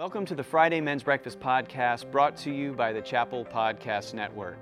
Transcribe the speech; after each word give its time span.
Welcome 0.00 0.24
to 0.24 0.34
the 0.34 0.42
Friday 0.42 0.80
Men's 0.80 1.02
Breakfast 1.02 1.40
Podcast 1.40 2.10
brought 2.10 2.34
to 2.38 2.50
you 2.50 2.72
by 2.72 2.90
the 2.90 3.02
Chapel 3.02 3.44
Podcast 3.44 4.14
Network. 4.14 4.56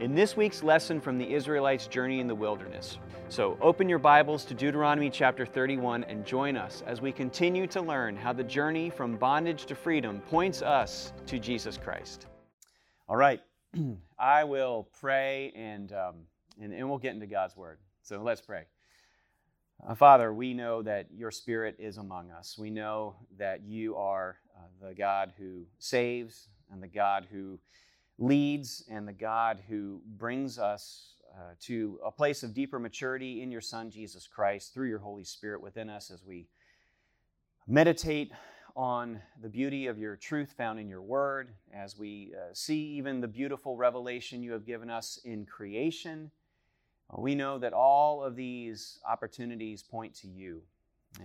In 0.00 0.14
this 0.14 0.34
week's 0.34 0.62
lesson 0.62 0.98
from 0.98 1.18
the 1.18 1.30
Israelites' 1.34 1.86
journey 1.86 2.20
in 2.20 2.26
the 2.26 2.34
wilderness. 2.34 2.96
So 3.28 3.58
open 3.60 3.86
your 3.86 3.98
Bibles 3.98 4.46
to 4.46 4.54
Deuteronomy 4.54 5.10
chapter 5.10 5.44
31 5.44 6.04
and 6.04 6.24
join 6.24 6.56
us 6.56 6.82
as 6.86 7.02
we 7.02 7.12
continue 7.12 7.66
to 7.66 7.82
learn 7.82 8.16
how 8.16 8.32
the 8.32 8.42
journey 8.42 8.88
from 8.88 9.18
bondage 9.18 9.66
to 9.66 9.74
freedom 9.74 10.22
points 10.22 10.62
us 10.62 11.12
to 11.26 11.38
Jesus 11.38 11.76
Christ. 11.76 12.24
All 13.10 13.16
right, 13.16 13.42
I 14.18 14.44
will 14.44 14.88
pray 14.98 15.52
and, 15.54 15.92
um, 15.92 16.14
and, 16.58 16.72
and 16.72 16.88
we'll 16.88 16.96
get 16.96 17.12
into 17.12 17.26
God's 17.26 17.54
Word. 17.58 17.76
So 18.00 18.22
let's 18.22 18.40
pray. 18.40 18.64
Uh, 19.86 19.94
Father, 19.94 20.32
we 20.32 20.54
know 20.54 20.80
that 20.82 21.08
your 21.14 21.30
Spirit 21.30 21.76
is 21.78 21.98
among 21.98 22.30
us. 22.30 22.56
We 22.58 22.70
know 22.70 23.16
that 23.36 23.62
you 23.64 23.94
are 23.96 24.38
the 24.80 24.94
God 24.94 25.32
who 25.38 25.64
saves 25.78 26.48
and 26.70 26.82
the 26.82 26.88
God 26.88 27.26
who 27.30 27.58
leads 28.18 28.84
and 28.90 29.06
the 29.06 29.12
God 29.12 29.62
who 29.68 30.00
brings 30.16 30.58
us 30.58 31.14
uh, 31.34 31.54
to 31.60 31.98
a 32.04 32.10
place 32.10 32.42
of 32.42 32.54
deeper 32.54 32.78
maturity 32.78 33.42
in 33.42 33.50
your 33.50 33.60
Son, 33.60 33.90
Jesus 33.90 34.26
Christ, 34.26 34.74
through 34.74 34.88
your 34.88 34.98
Holy 34.98 35.24
Spirit 35.24 35.62
within 35.62 35.88
us 35.88 36.10
as 36.10 36.24
we 36.24 36.48
meditate 37.66 38.32
on 38.74 39.20
the 39.42 39.48
beauty 39.48 39.86
of 39.86 39.98
your 39.98 40.16
truth 40.16 40.54
found 40.56 40.78
in 40.78 40.88
your 40.88 41.02
word, 41.02 41.50
as 41.72 41.98
we 41.98 42.32
uh, 42.34 42.52
see 42.52 42.80
even 42.96 43.20
the 43.20 43.28
beautiful 43.28 43.76
revelation 43.76 44.42
you 44.42 44.52
have 44.52 44.64
given 44.64 44.88
us 44.88 45.18
in 45.24 45.44
creation. 45.44 46.30
We 47.16 47.34
know 47.34 47.58
that 47.58 47.72
all 47.72 48.22
of 48.22 48.36
these 48.36 48.98
opportunities 49.08 49.82
point 49.82 50.14
to 50.16 50.28
you 50.28 50.62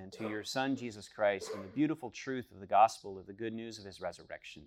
and 0.02 0.12
to 0.14 0.28
your 0.28 0.44
Son, 0.44 0.76
Jesus 0.76 1.08
Christ, 1.08 1.52
and 1.54 1.64
the 1.64 1.68
beautiful 1.70 2.10
truth 2.10 2.52
of 2.52 2.60
the 2.60 2.68
gospel 2.68 3.18
of 3.18 3.26
the 3.26 3.34
good 3.34 3.54
news 3.54 3.78
of 3.78 3.86
his 3.86 4.02
resurrection. 4.02 4.64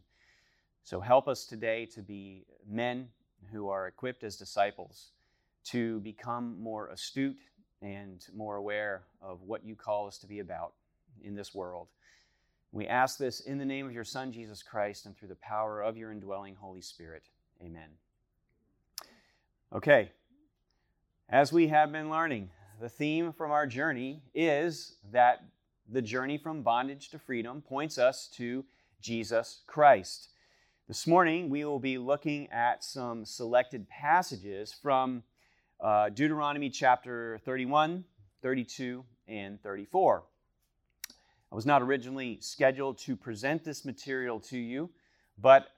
So 0.85 1.01
help 1.01 1.29
us 1.29 1.45
today 1.45 1.87
to 1.87 2.03
be 2.03 2.45
men 2.69 3.09
who 3.51 3.69
are 3.69 3.87
equipped 3.87 4.25
as 4.25 4.37
disciples 4.37 5.11
to 5.65 6.01
become 6.01 6.61
more 6.63 6.89
astute 6.89 7.39
and 7.83 8.25
more 8.35 8.57
aware 8.57 9.03
of 9.21 9.43
what 9.43 9.65
you 9.65 9.75
call 9.75 10.07
us 10.07 10.19
to 10.19 10.27
be 10.27 10.39
about 10.39 10.75
in 11.23 11.35
this 11.35 11.55
world. 11.55 11.89
We 12.73 12.87
ask 12.87 13.19
this 13.19 13.41
in 13.41 13.59
the 13.59 13.65
name 13.65 13.87
of 13.87 13.93
your 13.93 14.05
Son, 14.05 14.33
Jesus 14.33 14.63
Christ, 14.63 15.07
and 15.07 15.17
through 15.17 15.29
the 15.29 15.37
power 15.37 15.83
of 15.83 15.97
your 15.97 16.13
indwelling 16.13 16.55
Holy 16.55 16.83
Spirit. 16.83 17.23
Amen. 17.61 17.89
Okay, 19.73 20.11
as 21.29 21.53
we 21.53 21.69
have 21.69 21.91
been 21.91 22.09
learning, 22.09 22.51
the 22.81 22.89
theme 22.89 23.33
from 23.33 23.51
our 23.51 23.67
journey 23.67 24.23
is 24.35 24.97
that 25.11 25.43
the 25.89 26.03
journey 26.03 26.37
from 26.37 26.63
bondage 26.63 27.09
to 27.11 27.19
freedom 27.19 27.63
points 27.63 27.97
us 27.97 28.29
to 28.37 28.65
Jesus 29.01 29.61
Christ. 29.67 30.29
This 30.87 31.07
morning, 31.07 31.49
we 31.49 31.65
will 31.65 31.79
be 31.79 31.97
looking 31.97 32.51
at 32.51 32.85
some 32.85 33.25
selected 33.25 33.89
passages 33.89 34.75
from 34.83 35.23
uh, 35.81 36.11
Deuteronomy 36.11 36.69
chapter 36.69 37.39
31, 37.45 38.05
32, 38.43 39.05
and 39.27 39.61
34. 39.63 40.23
I 41.51 41.55
was 41.55 41.67
not 41.67 41.81
originally 41.81 42.39
scheduled 42.41 42.99
to 42.99 43.17
present 43.17 43.65
this 43.65 43.85
material 43.85 44.39
to 44.41 44.59
you, 44.59 44.91
but 45.39 45.69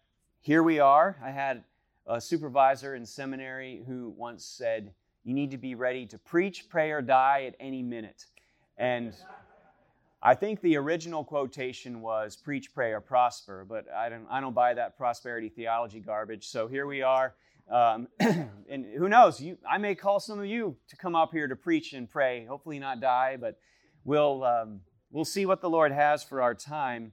here 0.41 0.63
we 0.63 0.81
are. 0.81 1.17
I 1.23 1.31
had 1.31 1.63
a 2.07 2.21
supervisor 2.21 2.95
in 2.95 3.07
seminary 3.07 3.83
who 3.87 4.13
once 4.17 4.45
said, 4.45 4.93
you 5.29 5.35
need 5.35 5.51
to 5.51 5.59
be 5.59 5.75
ready 5.75 6.07
to 6.07 6.17
preach, 6.17 6.71
pray, 6.71 6.91
or 6.91 7.03
die 7.03 7.45
at 7.47 7.55
any 7.61 7.83
minute. 7.83 8.25
And 8.79 9.15
I 10.23 10.35
think 10.35 10.63
the 10.63 10.79
original 10.79 11.23
quotation 11.23 12.01
was 12.01 12.35
preach, 12.35 12.73
pray, 12.73 12.93
or 12.93 13.03
prosper, 13.03 13.67
but 13.69 13.85
I 13.93 14.09
don't, 14.09 14.27
I 14.31 14.41
don't 14.41 14.55
buy 14.55 14.73
that 14.73 14.97
prosperity 14.97 15.51
theology 15.51 16.01
garbage. 16.01 16.49
So 16.49 16.67
here 16.67 16.87
we 16.87 17.03
are. 17.03 17.35
Um, 17.71 18.09
and 18.21 18.87
who 18.97 19.11
knows? 19.11 19.39
You, 19.39 19.59
I 19.71 19.77
may 19.77 19.95
call 19.95 20.19
some 20.19 20.39
of 20.39 20.47
you 20.47 20.79
to 20.89 20.97
come 20.97 21.15
up 21.15 21.31
here 21.31 21.47
to 21.47 21.57
preach 21.57 21.93
and 21.93 22.09
pray. 22.09 22.47
Hopefully, 22.47 22.79
not 22.79 22.99
die, 22.99 23.37
but 23.39 23.59
we'll, 24.05 24.45
um, 24.45 24.81
we'll 25.11 25.27
see 25.27 25.45
what 25.45 25.61
the 25.61 25.69
Lord 25.69 25.93
has 25.93 26.23
for 26.23 26.41
our 26.41 26.55
time. 26.55 27.13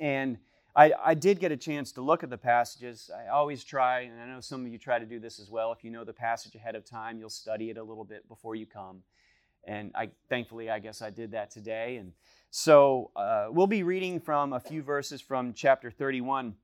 And 0.00 0.36
I, 0.80 0.92
I, 1.04 1.14
did 1.14 1.40
get 1.40 1.52
a 1.52 1.58
chance 1.58 1.92
to 1.92 2.00
look 2.00 2.22
at 2.22 2.30
the 2.30 2.38
passages. 2.38 3.10
I 3.14 3.28
always 3.28 3.64
try, 3.64 4.00
and 4.00 4.18
I 4.18 4.26
know 4.26 4.40
some 4.40 4.64
of 4.64 4.72
you 4.72 4.78
try 4.78 4.98
to 4.98 5.04
do 5.04 5.18
this 5.18 5.38
as 5.38 5.50
well. 5.50 5.72
If 5.72 5.84
you 5.84 5.90
know 5.90 6.04
the 6.04 6.14
passage 6.14 6.54
ahead 6.54 6.74
of 6.74 6.86
time, 6.86 7.18
you'll 7.18 7.28
study 7.28 7.68
it 7.68 7.76
a 7.76 7.82
little 7.82 8.02
bit 8.02 8.26
before 8.28 8.54
you 8.54 8.64
come. 8.64 9.02
And 9.64 9.90
I, 9.94 10.08
thankfully, 10.30 10.70
I 10.70 10.78
guess 10.78 11.02
I 11.02 11.10
did 11.10 11.32
that 11.32 11.50
today. 11.50 11.96
And 11.96 12.12
so 12.50 13.10
uh, 13.14 13.48
we'll 13.50 13.66
be 13.66 13.82
reading 13.82 14.20
from 14.20 14.54
a 14.54 14.60
few 14.60 14.82
verses 14.82 15.20
from 15.20 15.52
chapter 15.52 15.90
31. 15.90 16.54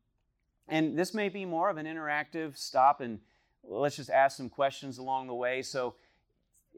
And 0.67 0.99
this 0.99 1.13
may 1.13 1.29
be 1.29 1.45
more 1.45 1.69
of 1.69 1.77
an 1.77 1.85
interactive 1.85 2.57
stop, 2.57 3.03
and 3.03 3.21
let's 3.63 3.97
just 3.97 4.09
ask 4.09 4.39
some 4.39 4.49
questions 4.49 4.97
along 4.97 5.27
the 5.27 5.35
way. 5.35 5.61
So, 5.61 5.95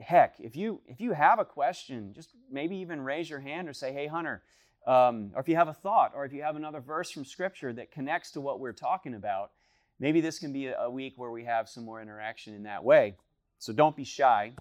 heck, 0.01 0.35
if 0.41 0.57
you 0.57 0.81
if 0.87 1.01
you 1.01 1.13
have 1.13 1.39
a 1.39 1.45
question, 1.45 2.15
just 2.15 2.31
maybe 2.51 2.79
even 2.79 3.01
raise 3.01 3.31
your 3.31 3.41
hand 3.41 3.69
or 3.69 3.73
say, 3.73 3.93
"Hey, 3.93 4.09
Hunter." 4.09 4.43
Um, 4.87 5.33
or 5.35 5.41
if 5.41 5.49
you 5.49 5.57
have 5.57 5.69
a 5.69 5.75
thought, 5.75 6.13
or 6.15 6.25
if 6.25 6.33
you 6.33 6.43
have 6.43 6.57
another 6.57 6.81
verse 6.81 7.11
from 7.11 7.25
Scripture 7.25 7.73
that 7.75 7.91
connects 7.91 8.31
to 8.33 8.41
what 8.41 8.61
we're 8.61 8.73
talking 8.73 9.15
about, 9.15 9.51
maybe 9.99 10.21
this 10.21 10.39
can 10.39 10.53
be 10.53 10.69
a 10.69 10.91
week 10.91 11.15
where 11.17 11.31
we 11.31 11.45
have 11.45 11.69
some 11.69 11.85
more 11.85 12.01
interaction 12.01 12.55
in 12.55 12.63
that 12.65 12.85
way. 12.85 13.17
So 13.59 13.73
don't 13.73 13.97
be 13.97 14.05
shy. 14.05 14.53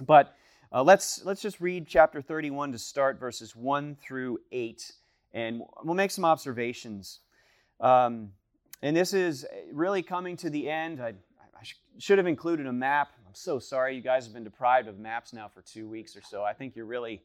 But 0.00 0.34
uh, 0.72 0.82
let's 0.82 1.24
let's 1.24 1.42
just 1.42 1.60
read 1.60 1.86
chapter 1.86 2.22
31 2.22 2.72
to 2.72 2.78
start, 2.78 3.18
verses 3.18 3.56
1 3.56 3.96
through 3.96 4.38
8, 4.52 4.92
and 5.32 5.62
we'll 5.82 5.94
make 5.94 6.10
some 6.10 6.24
observations. 6.24 7.20
Um, 7.80 8.30
and 8.82 8.96
this 8.96 9.12
is 9.12 9.44
really 9.72 10.02
coming 10.02 10.36
to 10.38 10.50
the 10.50 10.70
end. 10.70 11.00
I, 11.00 11.08
I 11.08 11.62
should 11.98 12.18
have 12.18 12.26
included 12.26 12.66
a 12.66 12.72
map. 12.72 13.10
I'm 13.26 13.34
so 13.34 13.58
sorry 13.58 13.94
you 13.94 14.00
guys 14.00 14.24
have 14.24 14.32
been 14.32 14.44
deprived 14.44 14.88
of 14.88 14.98
maps 14.98 15.32
now 15.32 15.48
for 15.48 15.62
two 15.62 15.88
weeks 15.88 16.16
or 16.16 16.22
so. 16.22 16.42
I 16.42 16.52
think 16.52 16.76
you're 16.76 16.86
really 16.86 17.22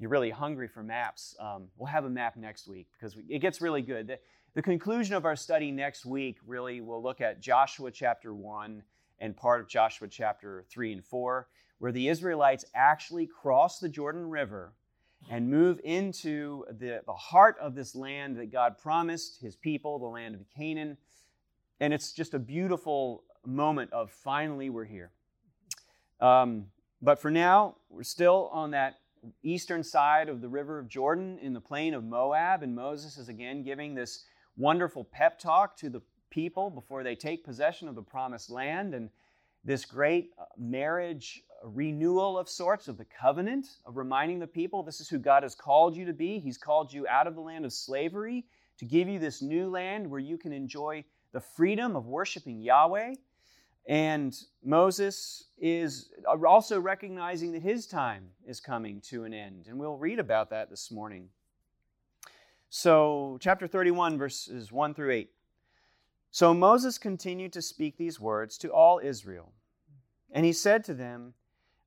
you're 0.00 0.10
really 0.10 0.30
hungry 0.30 0.66
for 0.66 0.82
maps, 0.82 1.36
um, 1.38 1.68
we'll 1.76 1.86
have 1.86 2.06
a 2.06 2.10
map 2.10 2.36
next 2.36 2.66
week 2.66 2.88
because 2.92 3.14
we, 3.14 3.22
it 3.28 3.40
gets 3.40 3.60
really 3.60 3.82
good. 3.82 4.06
The, 4.06 4.18
the 4.54 4.62
conclusion 4.62 5.14
of 5.14 5.26
our 5.26 5.36
study 5.36 5.70
next 5.70 6.06
week 6.06 6.38
really 6.46 6.80
will 6.80 7.02
look 7.02 7.20
at 7.20 7.40
Joshua 7.40 7.90
chapter 7.90 8.34
1 8.34 8.82
and 9.20 9.36
part 9.36 9.60
of 9.60 9.68
Joshua 9.68 10.08
chapter 10.08 10.64
3 10.70 10.94
and 10.94 11.04
4, 11.04 11.46
where 11.78 11.92
the 11.92 12.08
Israelites 12.08 12.64
actually 12.74 13.26
cross 13.26 13.78
the 13.78 13.90
Jordan 13.90 14.28
River 14.28 14.72
and 15.30 15.50
move 15.50 15.78
into 15.84 16.64
the, 16.78 17.02
the 17.04 17.12
heart 17.12 17.56
of 17.60 17.74
this 17.74 17.94
land 17.94 18.38
that 18.38 18.50
God 18.50 18.78
promised 18.78 19.38
his 19.42 19.54
people, 19.54 19.98
the 19.98 20.06
land 20.06 20.34
of 20.34 20.40
Canaan. 20.56 20.96
And 21.78 21.92
it's 21.92 22.12
just 22.12 22.32
a 22.32 22.38
beautiful 22.38 23.24
moment 23.44 23.92
of 23.92 24.10
finally 24.10 24.70
we're 24.70 24.84
here. 24.84 25.10
Um, 26.20 26.66
but 27.02 27.20
for 27.20 27.30
now, 27.30 27.76
we're 27.90 28.02
still 28.02 28.48
on 28.52 28.70
that 28.70 28.99
eastern 29.42 29.82
side 29.82 30.28
of 30.28 30.40
the 30.40 30.48
river 30.48 30.78
of 30.78 30.88
Jordan 30.88 31.38
in 31.40 31.52
the 31.52 31.60
plain 31.60 31.94
of 31.94 32.04
Moab. 32.04 32.62
And 32.62 32.74
Moses 32.74 33.18
is 33.18 33.28
again 33.28 33.62
giving 33.62 33.94
this 33.94 34.24
wonderful 34.56 35.04
pep 35.04 35.38
talk 35.38 35.76
to 35.78 35.88
the 35.88 36.00
people 36.30 36.70
before 36.70 37.02
they 37.02 37.14
take 37.14 37.44
possession 37.44 37.88
of 37.88 37.94
the 37.94 38.02
promised 38.02 38.50
land. 38.50 38.94
And 38.94 39.10
this 39.64 39.84
great 39.84 40.30
uh, 40.38 40.44
marriage 40.56 41.42
renewal 41.62 42.38
of 42.38 42.48
sorts 42.48 42.88
of 42.88 42.96
the 42.96 43.04
covenant, 43.04 43.66
of 43.84 43.96
reminding 43.96 44.38
the 44.38 44.46
people 44.46 44.82
this 44.82 45.00
is 45.00 45.08
who 45.08 45.18
God 45.18 45.42
has 45.42 45.54
called 45.54 45.96
you 45.96 46.06
to 46.06 46.12
be. 46.12 46.38
He's 46.38 46.58
called 46.58 46.92
you 46.92 47.06
out 47.06 47.26
of 47.26 47.34
the 47.34 47.40
land 47.40 47.64
of 47.64 47.72
slavery 47.72 48.44
to 48.78 48.84
give 48.84 49.08
you 49.08 49.18
this 49.18 49.42
new 49.42 49.68
land 49.68 50.08
where 50.08 50.20
you 50.20 50.38
can 50.38 50.52
enjoy 50.52 51.04
the 51.32 51.40
freedom 51.40 51.96
of 51.96 52.06
worshiping 52.06 52.60
Yahweh. 52.60 53.14
And 53.86 54.36
Moses 54.62 55.44
is 55.58 56.10
also 56.46 56.80
recognizing 56.80 57.52
that 57.52 57.62
his 57.62 57.86
time 57.86 58.28
is 58.46 58.60
coming 58.60 59.00
to 59.02 59.24
an 59.24 59.34
end. 59.34 59.66
And 59.68 59.78
we'll 59.78 59.96
read 59.96 60.18
about 60.18 60.50
that 60.50 60.70
this 60.70 60.90
morning. 60.90 61.28
So, 62.68 63.36
chapter 63.40 63.66
31, 63.66 64.16
verses 64.16 64.70
1 64.70 64.94
through 64.94 65.10
8. 65.12 65.30
So 66.30 66.54
Moses 66.54 66.98
continued 66.98 67.52
to 67.54 67.62
speak 67.62 67.96
these 67.96 68.20
words 68.20 68.56
to 68.58 68.68
all 68.68 69.00
Israel. 69.02 69.52
And 70.30 70.46
he 70.46 70.52
said 70.52 70.84
to 70.84 70.94
them, 70.94 71.34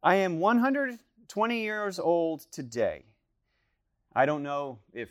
I 0.02 0.16
am 0.16 0.40
120 0.40 1.62
years 1.62 1.98
old 1.98 2.42
today. 2.52 3.06
I 4.14 4.26
don't 4.26 4.44
know 4.44 4.80
if 4.92 5.10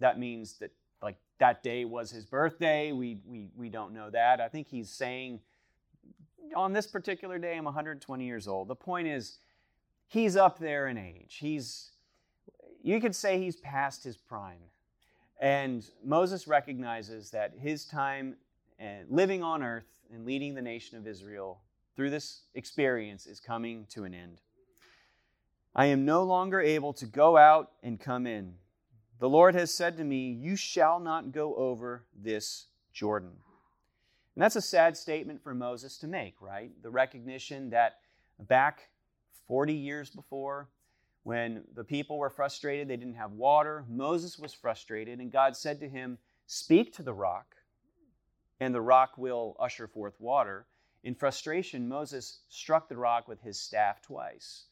that 0.00 0.18
means 0.18 0.58
that 0.58 0.70
like 1.02 1.16
that 1.38 1.62
day 1.62 1.86
was 1.86 2.10
his 2.10 2.26
birthday. 2.26 2.92
We, 2.92 3.18
we, 3.26 3.48
we 3.56 3.70
don't 3.70 3.94
know 3.94 4.10
that. 4.10 4.40
I 4.42 4.48
think 4.48 4.68
he's 4.68 4.90
saying 4.90 5.40
on 6.54 6.72
this 6.72 6.86
particular 6.86 7.38
day, 7.38 7.56
I'm 7.56 7.64
120 7.64 8.24
years 8.24 8.48
old. 8.48 8.68
The 8.68 8.74
point 8.74 9.08
is, 9.08 9.38
he's 10.06 10.36
up 10.36 10.58
there 10.58 10.88
in 10.88 10.98
age. 10.98 11.38
He's, 11.40 11.90
you 12.82 13.00
could 13.00 13.14
say 13.14 13.38
he's 13.38 13.56
past 13.56 14.04
his 14.04 14.16
prime. 14.16 14.58
And 15.40 15.84
Moses 16.04 16.46
recognizes 16.46 17.30
that 17.30 17.54
his 17.58 17.84
time 17.84 18.36
eh, 18.78 19.00
living 19.08 19.42
on 19.42 19.62
earth 19.62 19.86
and 20.12 20.24
leading 20.24 20.54
the 20.54 20.62
nation 20.62 20.96
of 20.96 21.06
Israel 21.06 21.60
through 21.96 22.10
this 22.10 22.42
experience 22.54 23.26
is 23.26 23.40
coming 23.40 23.86
to 23.90 24.04
an 24.04 24.14
end. 24.14 24.40
I 25.74 25.86
am 25.86 26.04
no 26.04 26.22
longer 26.22 26.60
able 26.60 26.92
to 26.94 27.06
go 27.06 27.36
out 27.36 27.72
and 27.82 27.98
come 27.98 28.26
in, 28.26 28.54
the 29.18 29.28
Lord 29.28 29.54
has 29.54 29.72
said 29.72 29.96
to 29.96 30.04
me, 30.04 30.30
You 30.32 30.56
shall 30.56 31.00
not 31.00 31.32
go 31.32 31.54
over 31.54 32.04
this 32.14 32.66
Jordan. 32.92 33.32
And 34.34 34.42
that's 34.42 34.56
a 34.56 34.62
sad 34.62 34.96
statement 34.96 35.42
for 35.42 35.54
Moses 35.54 35.98
to 35.98 36.08
make, 36.08 36.40
right? 36.40 36.70
The 36.82 36.90
recognition 36.90 37.70
that 37.70 37.98
back 38.38 38.88
40 39.46 39.72
years 39.72 40.10
before, 40.10 40.68
when 41.22 41.62
the 41.74 41.84
people 41.84 42.18
were 42.18 42.30
frustrated, 42.30 42.88
they 42.88 42.96
didn't 42.96 43.14
have 43.14 43.32
water, 43.32 43.84
Moses 43.88 44.38
was 44.38 44.52
frustrated, 44.52 45.20
and 45.20 45.30
God 45.30 45.56
said 45.56 45.80
to 45.80 45.88
him, 45.88 46.18
Speak 46.46 46.92
to 46.96 47.02
the 47.02 47.14
rock, 47.14 47.56
and 48.60 48.74
the 48.74 48.80
rock 48.80 49.16
will 49.16 49.56
usher 49.58 49.86
forth 49.86 50.14
water. 50.18 50.66
In 51.02 51.14
frustration, 51.14 51.88
Moses 51.88 52.40
struck 52.48 52.88
the 52.88 52.96
rock 52.96 53.28
with 53.28 53.40
his 53.40 53.58
staff 53.58 54.02
twice. 54.02 54.64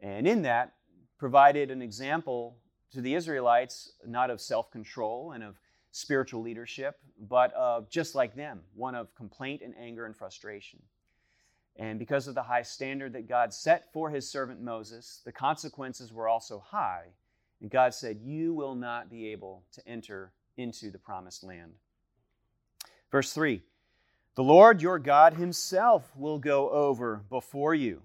And 0.00 0.26
in 0.26 0.42
that, 0.42 0.74
provided 1.18 1.70
an 1.70 1.82
example 1.82 2.56
to 2.92 3.00
the 3.00 3.14
Israelites, 3.14 3.92
not 4.06 4.30
of 4.30 4.40
self 4.40 4.70
control 4.70 5.32
and 5.32 5.42
of 5.42 5.56
spiritual 5.94 6.42
leadership, 6.42 6.98
but 7.28 7.52
of 7.54 7.88
just 7.88 8.16
like 8.16 8.34
them, 8.34 8.60
one 8.74 8.96
of 8.96 9.14
complaint 9.14 9.62
and 9.62 9.74
anger 9.78 10.06
and 10.06 10.16
frustration. 10.16 10.82
And 11.76 12.00
because 12.00 12.26
of 12.26 12.34
the 12.34 12.42
high 12.42 12.62
standard 12.62 13.12
that 13.12 13.28
God 13.28 13.54
set 13.54 13.92
for 13.92 14.10
his 14.10 14.28
servant 14.28 14.60
Moses, 14.60 15.22
the 15.24 15.30
consequences 15.30 16.12
were 16.12 16.28
also 16.28 16.58
high. 16.58 17.06
And 17.60 17.70
God 17.70 17.94
said, 17.94 18.18
You 18.20 18.54
will 18.54 18.74
not 18.74 19.08
be 19.08 19.28
able 19.28 19.62
to 19.72 19.88
enter 19.88 20.32
into 20.56 20.90
the 20.90 20.98
promised 20.98 21.44
land. 21.44 21.74
Verse 23.12 23.32
3 23.32 23.62
The 24.34 24.42
Lord 24.42 24.82
your 24.82 24.98
God 24.98 25.34
himself 25.34 26.10
will 26.16 26.40
go 26.40 26.70
over 26.70 27.22
before 27.30 27.74
you. 27.74 28.02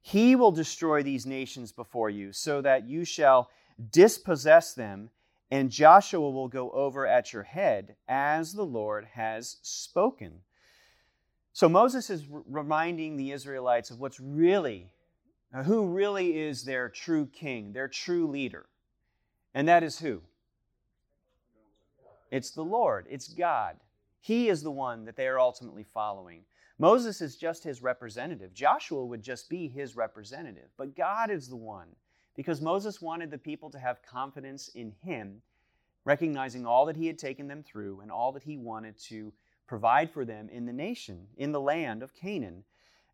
He 0.00 0.36
will 0.36 0.52
destroy 0.52 1.02
these 1.02 1.26
nations 1.26 1.72
before 1.72 2.10
you, 2.10 2.32
so 2.32 2.60
that 2.60 2.86
you 2.86 3.04
shall 3.04 3.50
dispossess 3.90 4.72
them, 4.74 5.10
and 5.54 5.70
Joshua 5.70 6.28
will 6.28 6.48
go 6.48 6.68
over 6.72 7.06
at 7.06 7.32
your 7.32 7.44
head, 7.44 7.94
as 8.08 8.54
the 8.54 8.64
Lord 8.64 9.06
has 9.12 9.58
spoken. 9.62 10.40
So 11.52 11.68
Moses 11.68 12.10
is 12.10 12.24
reminding 12.28 13.16
the 13.16 13.30
Israelites 13.30 13.92
of 13.92 14.00
what's 14.00 14.18
really, 14.18 14.90
who 15.64 15.86
really 15.86 16.40
is 16.40 16.64
their 16.64 16.88
true 16.88 17.26
king, 17.26 17.72
their 17.72 17.86
true 17.86 18.26
leader. 18.26 18.66
And 19.54 19.68
that 19.68 19.84
is 19.84 20.00
who? 20.00 20.22
It's 22.32 22.50
the 22.50 22.64
Lord, 22.64 23.06
it's 23.08 23.28
God. 23.28 23.76
He 24.22 24.48
is 24.48 24.60
the 24.60 24.72
one 24.72 25.04
that 25.04 25.14
they 25.14 25.28
are 25.28 25.38
ultimately 25.38 25.84
following. 25.84 26.42
Moses 26.80 27.20
is 27.20 27.36
just 27.36 27.62
his 27.62 27.80
representative. 27.80 28.52
Joshua 28.54 29.06
would 29.06 29.22
just 29.22 29.48
be 29.48 29.68
his 29.68 29.94
representative. 29.94 30.70
But 30.76 30.96
God 30.96 31.30
is 31.30 31.46
the 31.46 31.54
one 31.54 31.90
because 32.36 32.60
Moses 32.60 33.00
wanted 33.00 33.30
the 33.30 33.38
people 33.38 33.70
to 33.70 33.78
have 33.78 34.02
confidence 34.02 34.68
in 34.68 34.92
him, 35.02 35.42
recognizing 36.04 36.66
all 36.66 36.86
that 36.86 36.96
he 36.96 37.06
had 37.06 37.18
taken 37.18 37.48
them 37.48 37.62
through 37.62 38.00
and 38.00 38.10
all 38.10 38.32
that 38.32 38.42
he 38.42 38.56
wanted 38.56 38.98
to 38.98 39.32
provide 39.66 40.10
for 40.10 40.24
them 40.24 40.48
in 40.50 40.66
the 40.66 40.72
nation, 40.72 41.26
in 41.36 41.52
the 41.52 41.60
land 41.60 42.02
of 42.02 42.14
Canaan. 42.14 42.64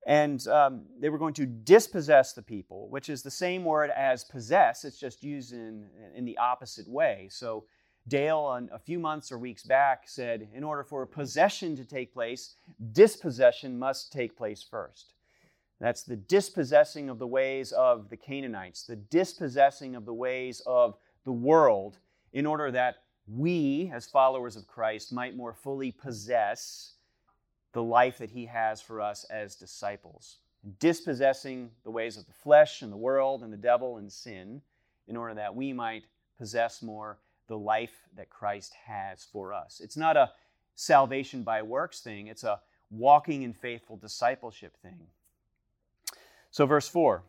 And 0.07 0.47
um, 0.49 0.87
they 0.99 1.11
were 1.11 1.19
going 1.19 1.35
to 1.35 1.47
dispossess 1.47 2.33
the 2.33 2.43
people, 2.43 2.89
which 2.89 3.09
is 3.09 3.23
the 3.23 3.31
same 3.31 3.65
word 3.65 3.91
as 3.91 4.25
possess, 4.25 4.85
it's 4.85 4.99
just 4.99 5.23
used 5.23 5.53
in, 5.53 5.87
in 6.15 6.25
the 6.25 6.39
opposite 6.39 6.89
way. 6.89 7.29
So, 7.31 7.65
Dale, 8.09 8.67
a 8.73 8.79
few 8.79 8.99
months 8.99 9.31
or 9.31 9.39
weeks 9.39 9.63
back, 9.63 10.05
said 10.07 10.49
in 10.55 10.65
order 10.65 10.83
for 10.83 11.03
a 11.03 11.07
possession 11.07 11.77
to 11.77 11.85
take 11.85 12.15
place, 12.15 12.55
dispossession 12.93 13.79
must 13.79 14.11
take 14.11 14.37
place 14.37 14.63
first. 14.69 15.13
That's 15.81 16.03
the 16.03 16.17
dispossessing 16.17 17.09
of 17.09 17.19
the 17.19 17.27
ways 17.27 17.73
of 17.73 18.11
the 18.11 18.17
Canaanites, 18.17 18.85
the 18.85 18.97
dispossessing 18.97 19.97
of 19.97 20.05
the 20.05 20.15
ways 20.15 20.61
of 20.67 20.97
the 21.25 21.33
world, 21.33 21.99
in 22.33 22.47
order 22.47 22.71
that 22.71 22.97
we, 23.27 23.91
as 23.95 24.07
followers 24.07 24.57
of 24.57 24.67
Christ, 24.67 25.13
might 25.13 25.37
more 25.37 25.55
fully 25.55 25.91
possess 25.91 26.93
the 27.73 27.83
life 27.83 28.19
that 28.19 28.31
He 28.31 28.47
has 28.47 28.83
for 28.83 29.01
us 29.01 29.25
as 29.25 29.57
disciples. 29.57 30.39
Dispossessing 30.79 31.71
the 31.85 31.91
ways 31.91 32.19
of 32.19 32.27
the 32.27 32.33
flesh 32.33 32.83
and 32.83 32.93
the 32.93 32.97
world 32.97 33.43
and 33.43 33.53
the 33.53 33.57
devil 33.57 33.97
and 33.97 34.13
sin, 34.13 34.61
in 35.09 35.17
order 35.17 35.35
that 35.35 35.55
we 35.55 35.73
might 35.73 36.05
possess 36.37 36.83
more 36.83 37.19
the 37.49 37.57
life 37.57 38.07
that 38.17 38.31
Christ 38.31 38.75
has 38.87 39.25
for 39.25 39.53
us. 39.55 39.81
It's 39.83 39.97
not 39.97 40.17
a 40.17 40.31
salvation 40.75 41.43
by 41.43 41.63
works 41.63 42.01
thing, 42.01 42.27
it's 42.27 42.45
a 42.45 42.61
walking 42.91 43.43
in 43.43 43.53
faithful 43.53 43.97
discipleship 43.97 44.77
thing. 44.83 45.07
So, 46.51 46.67
verse 46.67 46.89
4 46.89 47.23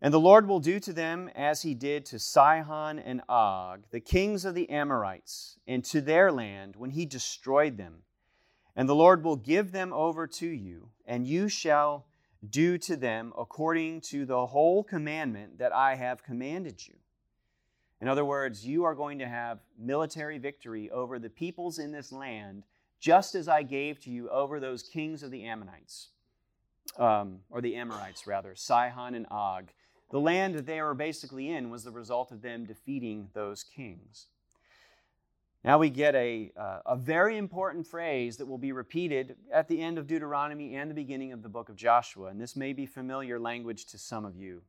And 0.00 0.14
the 0.14 0.20
Lord 0.20 0.46
will 0.46 0.60
do 0.60 0.78
to 0.80 0.92
them 0.92 1.28
as 1.34 1.62
he 1.62 1.74
did 1.74 2.04
to 2.06 2.18
Sihon 2.18 2.98
and 2.98 3.20
Og, 3.28 3.84
the 3.90 4.00
kings 4.00 4.44
of 4.44 4.54
the 4.54 4.70
Amorites, 4.70 5.58
and 5.66 5.84
to 5.86 6.00
their 6.00 6.30
land 6.30 6.76
when 6.76 6.90
he 6.90 7.04
destroyed 7.04 7.76
them. 7.76 8.02
And 8.76 8.88
the 8.88 8.94
Lord 8.94 9.24
will 9.24 9.36
give 9.36 9.72
them 9.72 9.92
over 9.92 10.28
to 10.28 10.46
you, 10.46 10.90
and 11.04 11.26
you 11.26 11.48
shall 11.48 12.06
do 12.48 12.78
to 12.78 12.96
them 12.96 13.32
according 13.36 14.02
to 14.02 14.24
the 14.24 14.46
whole 14.46 14.84
commandment 14.84 15.58
that 15.58 15.74
I 15.74 15.96
have 15.96 16.22
commanded 16.22 16.86
you. 16.86 16.94
In 18.00 18.06
other 18.06 18.24
words, 18.24 18.64
you 18.64 18.84
are 18.84 18.94
going 18.94 19.18
to 19.18 19.26
have 19.26 19.58
military 19.76 20.38
victory 20.38 20.88
over 20.90 21.18
the 21.18 21.28
peoples 21.28 21.80
in 21.80 21.90
this 21.90 22.12
land, 22.12 22.62
just 23.00 23.34
as 23.34 23.48
I 23.48 23.64
gave 23.64 23.98
to 24.02 24.10
you 24.10 24.30
over 24.30 24.60
those 24.60 24.84
kings 24.84 25.24
of 25.24 25.32
the 25.32 25.44
Ammonites 25.44 26.10
um, 26.96 27.40
or 27.50 27.60
the 27.60 27.76
Amorites 27.76 28.26
rather, 28.26 28.54
Sihon 28.54 29.14
and 29.14 29.26
Og. 29.30 29.70
The 30.10 30.20
land 30.20 30.54
that 30.54 30.66
they 30.66 30.80
were 30.80 30.94
basically 30.94 31.50
in 31.50 31.70
was 31.70 31.84
the 31.84 31.90
result 31.90 32.32
of 32.32 32.40
them 32.40 32.64
defeating 32.64 33.28
those 33.34 33.62
kings. 33.62 34.26
Now 35.64 35.78
we 35.78 35.90
get 35.90 36.14
a, 36.14 36.52
uh, 36.56 36.78
a 36.86 36.96
very 36.96 37.36
important 37.36 37.86
phrase 37.86 38.36
that 38.36 38.46
will 38.46 38.58
be 38.58 38.72
repeated 38.72 39.36
at 39.52 39.68
the 39.68 39.80
end 39.80 39.98
of 39.98 40.06
Deuteronomy 40.06 40.76
and 40.76 40.90
the 40.90 40.94
beginning 40.94 41.32
of 41.32 41.42
the 41.42 41.48
book 41.48 41.68
of 41.68 41.76
Joshua, 41.76 42.28
and 42.28 42.40
this 42.40 42.56
may 42.56 42.72
be 42.72 42.86
familiar 42.86 43.38
language 43.38 43.86
to 43.86 43.98
some 43.98 44.24
of 44.24 44.36
you. 44.36 44.62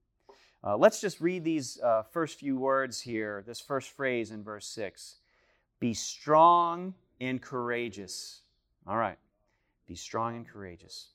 Uh, 0.62 0.76
let's 0.76 1.00
just 1.00 1.22
read 1.22 1.44
these 1.44 1.80
uh, 1.82 2.04
first 2.04 2.40
few 2.40 2.58
words 2.58 3.00
here, 3.00 3.44
this 3.48 3.62
first 3.62 3.92
phrase 3.92 4.32
in 4.32 4.44
verse 4.44 4.66
6. 4.68 5.16
Be 5.80 5.94
strong 5.94 6.94
and 7.22 7.42
courageous. 7.42 8.42
All 8.86 8.98
right. 8.98 9.18
Be 9.88 9.96
strong 9.96 10.36
and 10.36 10.48
courageous. 10.48 11.08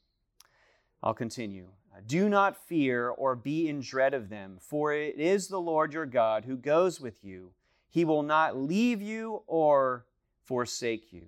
I'll 1.04 1.12
continue. 1.12 1.66
Do 2.06 2.30
not 2.30 2.56
fear 2.56 3.10
or 3.10 3.36
be 3.36 3.68
in 3.68 3.80
dread 3.80 4.14
of 4.14 4.30
them, 4.30 4.56
for 4.58 4.94
it 4.94 5.16
is 5.16 5.48
the 5.48 5.60
Lord 5.60 5.92
your 5.92 6.06
God 6.06 6.46
who 6.46 6.56
goes 6.56 6.98
with 6.98 7.22
you. 7.22 7.52
He 7.90 8.06
will 8.06 8.22
not 8.22 8.56
leave 8.56 9.02
you 9.02 9.42
or 9.46 10.06
forsake 10.42 11.12
you. 11.12 11.26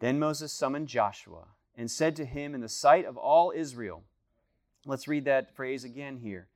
Then 0.00 0.18
Moses 0.18 0.52
summoned 0.52 0.88
Joshua 0.88 1.46
and 1.76 1.88
said 1.88 2.16
to 2.16 2.24
him 2.24 2.52
in 2.52 2.60
the 2.60 2.68
sight 2.68 3.06
of 3.06 3.16
all 3.16 3.52
Israel, 3.54 4.02
Let's 4.84 5.08
read 5.08 5.24
that 5.26 5.54
phrase 5.54 5.84
again 5.84 6.16
here. 6.16 6.48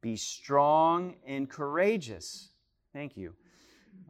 Be 0.00 0.16
strong 0.16 1.16
and 1.26 1.50
courageous. 1.50 2.50
Thank 2.92 3.16
you. 3.16 3.34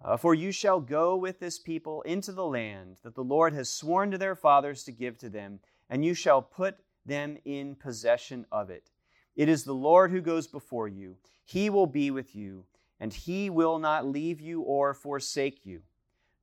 Uh, 0.05 0.17
for 0.17 0.35
you 0.35 0.53
shall 0.53 0.81
go 0.81 1.17
with 1.17 1.41
this 1.41 1.59
people 1.59 2.03
into 2.03 2.33
the 2.33 2.47
land 2.47 2.99
that 3.03 3.15
the 3.15 3.25
Lord 3.25 3.53
has 3.55 3.69
sworn 3.69 4.11
to 4.13 4.19
their 4.19 4.37
fathers 4.37 4.85
to 4.85 4.93
give 4.93 5.19
to 5.19 5.29
them, 5.29 5.61
and 5.91 6.05
you 6.05 6.15
shall 6.15 6.41
put 6.41 6.77
them 7.07 7.39
in 7.45 7.75
possession 7.75 8.47
of 8.53 8.71
it. 8.71 8.91
It 9.37 9.49
is 9.49 9.65
the 9.65 9.75
Lord 9.75 10.11
who 10.11 10.21
goes 10.21 10.47
before 10.47 10.89
you. 10.89 11.17
He 11.45 11.71
will 11.71 11.87
be 11.87 12.11
with 12.11 12.35
you, 12.35 12.65
and 13.01 13.13
he 13.13 13.51
will 13.51 13.79
not 13.79 14.07
leave 14.07 14.41
you 14.41 14.63
or 14.63 14.95
forsake 14.95 15.65
you. 15.65 15.83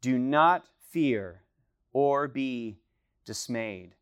Do 0.01 0.17
not 0.17 0.65
fear 0.89 1.43
or 1.93 2.27
be 2.27 2.77
dismayed. 3.25 3.95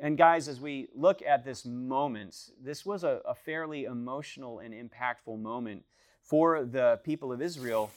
And, 0.00 0.18
guys, 0.18 0.46
as 0.48 0.60
we 0.60 0.88
look 0.94 1.22
at 1.22 1.44
this 1.44 1.64
moment, 1.64 2.50
this 2.62 2.84
was 2.84 3.02
a, 3.02 3.22
a, 3.24 3.34
fairly 3.34 3.84
emotional 3.84 4.58
and 4.58 4.74
impactful 4.74 5.40
moment 5.40 5.84
for 6.20 6.64
the 6.64 7.00
people 7.02 7.32
of 7.32 7.40
Israel 7.40 7.90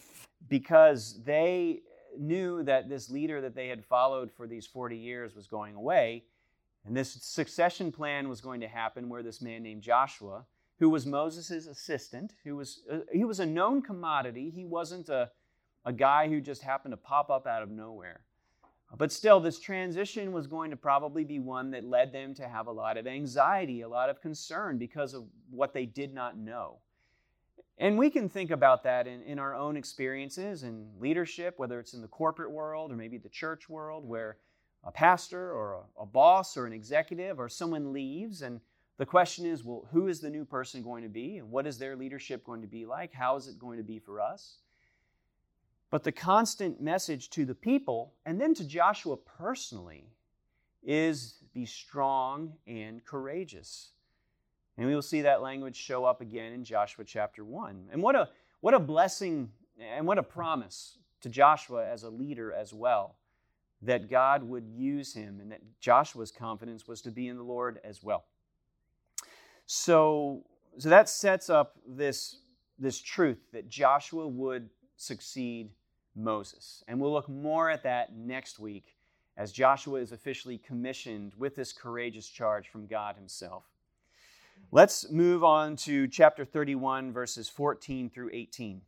because 0.48 1.22
they 1.26 1.82
knew 2.18 2.64
that 2.64 2.88
this 2.88 3.10
leader 3.10 3.42
that 3.42 3.54
they 3.54 3.68
had 3.68 3.84
followed 3.84 4.32
for 4.32 4.48
these 4.48 4.66
40 4.66 4.96
years 4.96 5.36
was 5.36 5.48
going 5.48 5.76
away. 5.76 6.24
And 6.90 6.98
this 6.98 7.20
succession 7.22 7.92
plan 7.92 8.30
was 8.30 8.42
going 8.42 8.62
to 8.62 8.68
happen 8.68 9.10
where 9.10 9.22
this 9.22 9.44
man 9.44 9.62
named 9.62 9.84
Joshua, 9.84 10.46
who 10.80 10.90
was 10.90 11.06
Moses' 11.06 11.68
assistant, 11.68 12.34
who 12.44 12.56
was, 12.56 12.82
uh, 12.92 13.02
he 13.14 13.26
was 13.26 13.40
a 13.40 13.46
known 13.46 13.84
commodity. 13.84 14.50
He 14.50 14.66
wasn't 14.66 15.08
a, 15.08 15.30
a 15.86 15.94
guy 15.94 16.28
who 16.28 16.42
just 16.42 16.64
happened 16.64 16.94
to 16.94 16.98
pop 16.98 17.30
up 17.30 17.46
out 17.46 17.62
of 17.62 17.70
nowhere. 17.70 18.22
But 18.98 19.12
still, 19.12 19.40
this 19.40 19.60
transition 19.60 20.32
was 20.32 20.48
going 20.48 20.72
to 20.72 20.76
probably 20.76 21.24
be 21.24 21.38
one 21.38 21.70
that 21.72 21.84
led 21.84 22.12
them 22.12 22.34
to 22.34 22.48
have 22.48 22.66
a 22.66 22.72
lot 22.72 22.98
of 22.98 23.06
anxiety, 23.06 23.82
a 23.82 23.88
lot 23.88 24.10
of 24.10 24.20
concern 24.20 24.80
because 24.80 25.14
of 25.14 25.26
what 25.52 25.76
they 25.76 25.86
did 25.86 26.12
not 26.12 26.40
know. 26.40 26.80
And 27.78 28.00
we 28.00 28.10
can 28.10 28.30
think 28.30 28.50
about 28.50 28.82
that 28.86 29.06
in, 29.06 29.22
in 29.22 29.38
our 29.38 29.54
own 29.54 29.78
experiences 29.78 30.64
in 30.64 30.88
leadership, 31.00 31.54
whether 31.60 31.80
it's 31.80 31.94
in 31.94 32.02
the 32.02 32.08
corporate 32.08 32.50
world 32.50 32.92
or 32.92 32.96
maybe 32.96 33.20
the 33.20 33.30
church 33.30 33.70
world, 33.70 34.10
where 34.10 34.38
a 34.84 34.92
pastor 34.92 35.52
or 35.52 35.74
a, 35.74 36.02
a, 36.04 36.06
boss 36.06 36.58
or 36.58 36.66
an 36.66 36.74
executive 36.74 37.40
or 37.40 37.50
someone 37.50 37.94
leaves 37.94 38.42
and 38.42 38.62
the 38.98 39.06
question 39.06 39.46
is 39.46 39.64
well 39.64 39.88
who 39.92 40.08
is 40.08 40.20
the 40.20 40.30
new 40.30 40.46
person 40.46 40.82
going 40.84 41.04
to 41.04 41.10
be 41.10 41.38
and 41.38 41.52
what 41.52 41.68
is 41.68 41.78
their 41.78 41.96
leadership 41.96 42.44
going 42.46 42.62
to 42.62 42.68
be 42.68 42.86
like 42.86 43.14
how 43.14 43.36
is 43.36 43.48
it 43.48 43.60
going 43.60 43.78
to 43.78 43.84
be 43.84 44.00
for 44.00 44.22
us 44.22 44.60
But 45.90 46.04
the 46.04 46.12
constant 46.12 46.82
message 46.82 47.30
to 47.32 47.46
the 47.46 47.56
people 47.56 48.14
and 48.26 48.40
then 48.40 48.54
to 48.56 48.66
Joshua 48.66 49.18
personally 49.18 50.06
is 50.84 51.36
be 51.54 51.66
strong 51.66 52.54
and 52.68 53.04
courageous. 53.04 53.92
And 54.78 54.88
we 54.88 54.96
will 54.96 55.02
see 55.02 55.22
that 55.22 55.42
language 55.42 55.76
show 55.76 56.06
up 56.06 56.22
again 56.22 56.54
in 56.54 56.64
Joshua 56.64 57.04
chapter 57.06 57.44
1. 57.44 57.90
And 57.92 58.02
what 58.02 58.16
a, 58.16 58.30
what 58.62 58.74
a 58.74 58.80
blessing 58.80 59.52
and 59.80 60.08
what 60.08 60.18
a 60.18 60.24
promise 60.24 60.98
to 61.22 61.30
Joshua 61.30 61.86
as 61.88 62.04
a 62.04 62.10
leader 62.10 62.54
as 62.54 62.74
well 62.74 63.16
that 63.82 64.10
God 64.10 64.44
would 64.44 64.68
use 64.68 65.14
him 65.14 65.40
and 65.40 65.52
that 65.52 65.62
Joshua's 65.80 66.32
confidence 66.32 66.88
was 66.88 67.02
to 67.02 67.12
be 67.12 67.28
in 67.28 67.38
the 67.38 67.44
Lord 67.44 67.80
as 67.84 68.04
well. 68.04 68.26
So, 69.66 70.44
so 70.78 70.90
that 70.90 71.08
sets 71.10 71.50
up 71.50 71.78
this, 71.88 72.38
this 72.78 73.00
truth 73.00 73.40
that 73.54 73.70
Joshua 73.70 74.28
would 74.28 74.70
succeed 74.98 75.70
Moses. 76.16 76.84
And 76.88 77.00
we'll 77.00 77.14
look 77.14 77.30
more 77.30 77.70
at 77.70 77.84
that 77.84 78.16
next 78.16 78.60
week 78.60 78.96
as 79.38 79.52
Joshua 79.54 80.02
is 80.02 80.12
officially 80.12 80.58
commissioned 80.58 81.34
with 81.38 81.56
this 81.56 81.72
courageous 81.72 82.28
charge 82.28 82.68
from 82.68 82.88
God 82.88 83.16
Himself. 83.16 83.64
Let's 84.72 85.10
move 85.10 85.44
on 85.44 85.78
to 85.78 86.08
chapter 86.08 86.44
31, 86.44 87.14
verses 87.14 87.48
14 87.48 88.10
through 88.10 88.32
18. 88.34 88.82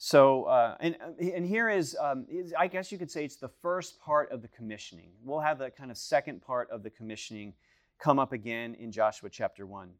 So, 0.00 0.44
uh, 0.44 0.76
and, 0.78 0.96
and 1.20 1.44
here 1.44 1.68
is, 1.68 1.96
um, 2.00 2.24
is, 2.30 2.54
I 2.56 2.68
guess 2.68 2.92
you 2.92 2.98
could 2.98 3.10
say 3.10 3.24
it's 3.24 3.34
the 3.34 3.48
first 3.48 4.00
part 4.00 4.30
of 4.30 4.42
the 4.42 4.48
commissioning. 4.48 5.10
We'll 5.24 5.40
have 5.40 5.58
the 5.58 5.70
kind 5.70 5.90
of 5.90 5.98
second 5.98 6.40
part 6.40 6.70
of 6.70 6.84
the 6.84 6.90
commissioning 6.90 7.52
come 7.98 8.20
up 8.20 8.32
again 8.32 8.76
in 8.76 8.92
Joshua 8.92 9.28
chapter 9.28 9.66
1. 9.66 9.90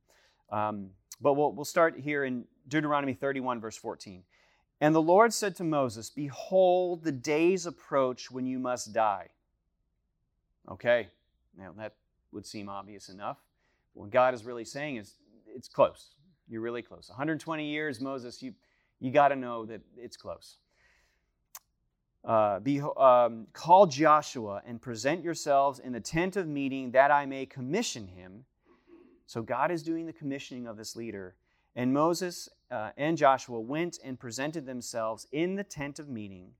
Um, 0.50 0.90
but 1.20 1.34
we'll, 1.34 1.52
we'll 1.52 1.64
start 1.64 1.98
here 1.98 2.22
in 2.22 2.44
Deuteronomy 2.68 3.12
31, 3.12 3.60
verse 3.60 3.76
14. 3.76 4.22
And 4.80 4.94
the 4.94 5.02
Lord 5.02 5.34
said 5.34 5.56
to 5.56 5.64
Moses, 5.64 6.10
Behold, 6.10 7.02
the 7.02 7.10
days 7.10 7.66
approach 7.66 8.30
when 8.30 8.46
you 8.46 8.60
must 8.60 8.92
die. 8.92 9.30
Okay, 10.70 11.08
now 11.58 11.72
that 11.76 11.94
would 12.30 12.46
seem 12.46 12.68
obvious 12.68 13.08
enough. 13.08 13.38
What 13.94 14.10
God 14.10 14.32
is 14.32 14.44
really 14.44 14.64
saying 14.64 14.98
is, 14.98 15.14
it's 15.52 15.66
close. 15.66 16.10
You're 16.48 16.60
really 16.60 16.82
close. 16.82 17.08
120 17.08 17.68
years, 17.68 18.00
Moses, 18.00 18.40
you, 18.40 18.54
you 19.00 19.10
got 19.10 19.28
to 19.28 19.36
know 19.36 19.64
that 19.66 19.80
it's 19.96 20.16
close. 20.16 20.58
Uh, 22.24 22.60
be, 22.60 22.80
um, 22.96 23.46
call 23.52 23.86
Joshua 23.86 24.62
and 24.66 24.80
present 24.80 25.22
yourselves 25.22 25.78
in 25.78 25.92
the 25.92 26.00
tent 26.00 26.36
of 26.36 26.46
meeting 26.46 26.90
that 26.90 27.10
I 27.10 27.26
may 27.26 27.46
commission 27.46 28.08
him. 28.08 28.44
So 29.26 29.42
God 29.42 29.70
is 29.70 29.82
doing 29.82 30.06
the 30.06 30.12
commissioning 30.12 30.66
of 30.66 30.76
this 30.76 30.96
leader 30.96 31.36
and 31.78 31.92
Moses 31.92 32.48
uh, 32.72 32.90
and 32.96 33.16
Joshua 33.16 33.60
went 33.60 34.00
and 34.02 34.18
presented 34.18 34.66
themselves 34.66 35.28
in 35.30 35.54
the 35.54 35.62
tent 35.62 36.00
of 36.00 36.08
meeting. 36.08 36.50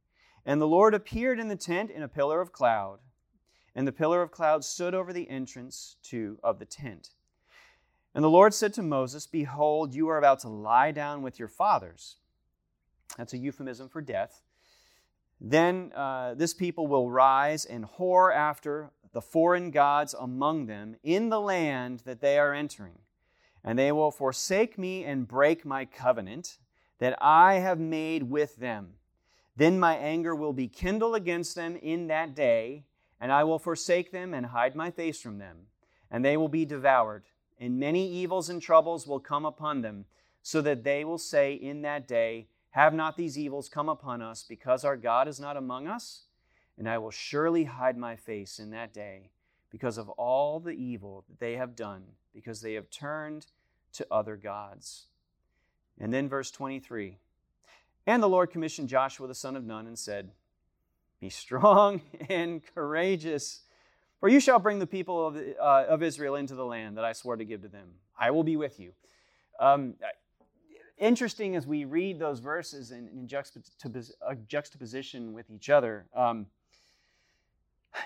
And 0.46 0.60
the 0.60 0.68
Lord 0.68 0.94
appeared 0.94 1.40
in 1.40 1.48
the 1.48 1.56
tent 1.56 1.90
in 1.90 2.04
a 2.04 2.08
pillar 2.08 2.40
of 2.40 2.52
cloud. 2.52 3.00
And 3.74 3.84
the 3.84 3.92
pillar 3.92 4.22
of 4.22 4.30
cloud 4.30 4.64
stood 4.64 4.94
over 4.94 5.12
the 5.12 5.28
entrance 5.28 5.96
to 6.04 6.38
of 6.44 6.60
the 6.60 6.64
tent. 6.64 7.10
And 8.14 8.22
the 8.22 8.30
Lord 8.30 8.54
said 8.54 8.72
to 8.74 8.82
Moses, 8.82 9.26
Behold, 9.26 9.92
you 9.92 10.08
are 10.08 10.18
about 10.18 10.38
to 10.40 10.48
lie 10.48 10.92
down 10.92 11.22
with 11.22 11.36
your 11.36 11.48
fathers. 11.48 12.18
That's 13.18 13.34
a 13.34 13.38
euphemism 13.38 13.90
for 13.90 14.00
death. 14.00 14.40
Then 15.40 15.92
uh, 15.94 16.34
this 16.34 16.54
people 16.54 16.86
will 16.86 17.10
rise 17.10 17.66
and 17.66 17.84
whore 17.84 18.34
after 18.34 18.90
the 19.12 19.20
foreign 19.20 19.70
gods 19.70 20.14
among 20.18 20.66
them 20.66 20.96
in 21.02 21.28
the 21.28 21.40
land 21.40 22.02
that 22.06 22.22
they 22.22 22.38
are 22.38 22.54
entering 22.54 22.98
and 23.64 23.78
they 23.78 23.92
will 23.92 24.10
forsake 24.10 24.78
me 24.78 25.04
and 25.04 25.28
break 25.28 25.64
my 25.64 25.84
covenant 25.84 26.58
that 26.98 27.16
I 27.20 27.54
have 27.54 27.78
made 27.78 28.24
with 28.24 28.56
them. 28.56 28.94
Then 29.56 29.78
my 29.78 29.96
anger 29.96 30.34
will 30.34 30.52
be 30.52 30.68
kindled 30.68 31.16
against 31.16 31.54
them 31.54 31.76
in 31.76 32.06
that 32.06 32.34
day, 32.34 32.84
and 33.20 33.32
I 33.32 33.44
will 33.44 33.58
forsake 33.58 34.12
them 34.12 34.32
and 34.32 34.46
hide 34.46 34.74
my 34.74 34.90
face 34.90 35.20
from 35.20 35.38
them, 35.38 35.66
and 36.10 36.24
they 36.24 36.36
will 36.36 36.48
be 36.48 36.64
devoured. 36.64 37.24
And 37.60 37.78
many 37.78 38.10
evils 38.10 38.48
and 38.48 38.62
troubles 38.62 39.06
will 39.06 39.20
come 39.20 39.44
upon 39.44 39.82
them, 39.82 40.04
so 40.42 40.62
that 40.62 40.84
they 40.84 41.04
will 41.04 41.18
say 41.18 41.52
in 41.52 41.82
that 41.82 42.06
day, 42.06 42.46
Have 42.70 42.94
not 42.94 43.16
these 43.16 43.38
evils 43.38 43.68
come 43.68 43.88
upon 43.88 44.22
us, 44.22 44.44
because 44.46 44.84
our 44.84 44.96
God 44.96 45.26
is 45.28 45.40
not 45.40 45.56
among 45.56 45.88
us? 45.88 46.24
And 46.76 46.88
I 46.88 46.98
will 46.98 47.10
surely 47.10 47.64
hide 47.64 47.96
my 47.96 48.14
face 48.14 48.58
in 48.58 48.70
that 48.70 48.92
day 48.92 49.30
because 49.70 49.98
of 49.98 50.08
all 50.10 50.60
the 50.60 50.72
evil 50.72 51.24
that 51.28 51.40
they 51.40 51.56
have 51.56 51.74
done, 51.74 52.04
because 52.32 52.60
they 52.60 52.74
have 52.74 52.90
turned 52.90 53.46
to 53.92 54.06
other 54.10 54.36
gods. 54.36 55.06
And 55.98 56.12
then 56.12 56.28
verse 56.28 56.50
23 56.50 57.16
And 58.06 58.22
the 58.22 58.28
Lord 58.28 58.50
commissioned 58.50 58.88
Joshua 58.88 59.26
the 59.26 59.34
son 59.34 59.56
of 59.56 59.64
Nun 59.64 59.86
and 59.86 59.98
said, 59.98 60.30
Be 61.20 61.30
strong 61.30 62.02
and 62.28 62.62
courageous, 62.74 63.62
for 64.20 64.28
you 64.28 64.40
shall 64.40 64.58
bring 64.58 64.78
the 64.78 64.86
people 64.86 65.26
of, 65.26 65.36
uh, 65.36 65.84
of 65.88 66.02
Israel 66.02 66.36
into 66.36 66.54
the 66.54 66.64
land 66.64 66.96
that 66.96 67.04
I 67.04 67.12
swore 67.12 67.36
to 67.36 67.44
give 67.44 67.62
to 67.62 67.68
them. 67.68 67.88
I 68.18 68.30
will 68.30 68.44
be 68.44 68.56
with 68.56 68.78
you. 68.80 68.92
Um, 69.60 69.94
interesting 70.98 71.56
as 71.56 71.66
we 71.66 71.84
read 71.84 72.18
those 72.18 72.40
verses 72.40 72.90
in, 72.90 73.08
in 73.08 73.26
juxtaposition 74.46 75.32
with 75.32 75.50
each 75.50 75.70
other. 75.70 76.06
Um, 76.14 76.46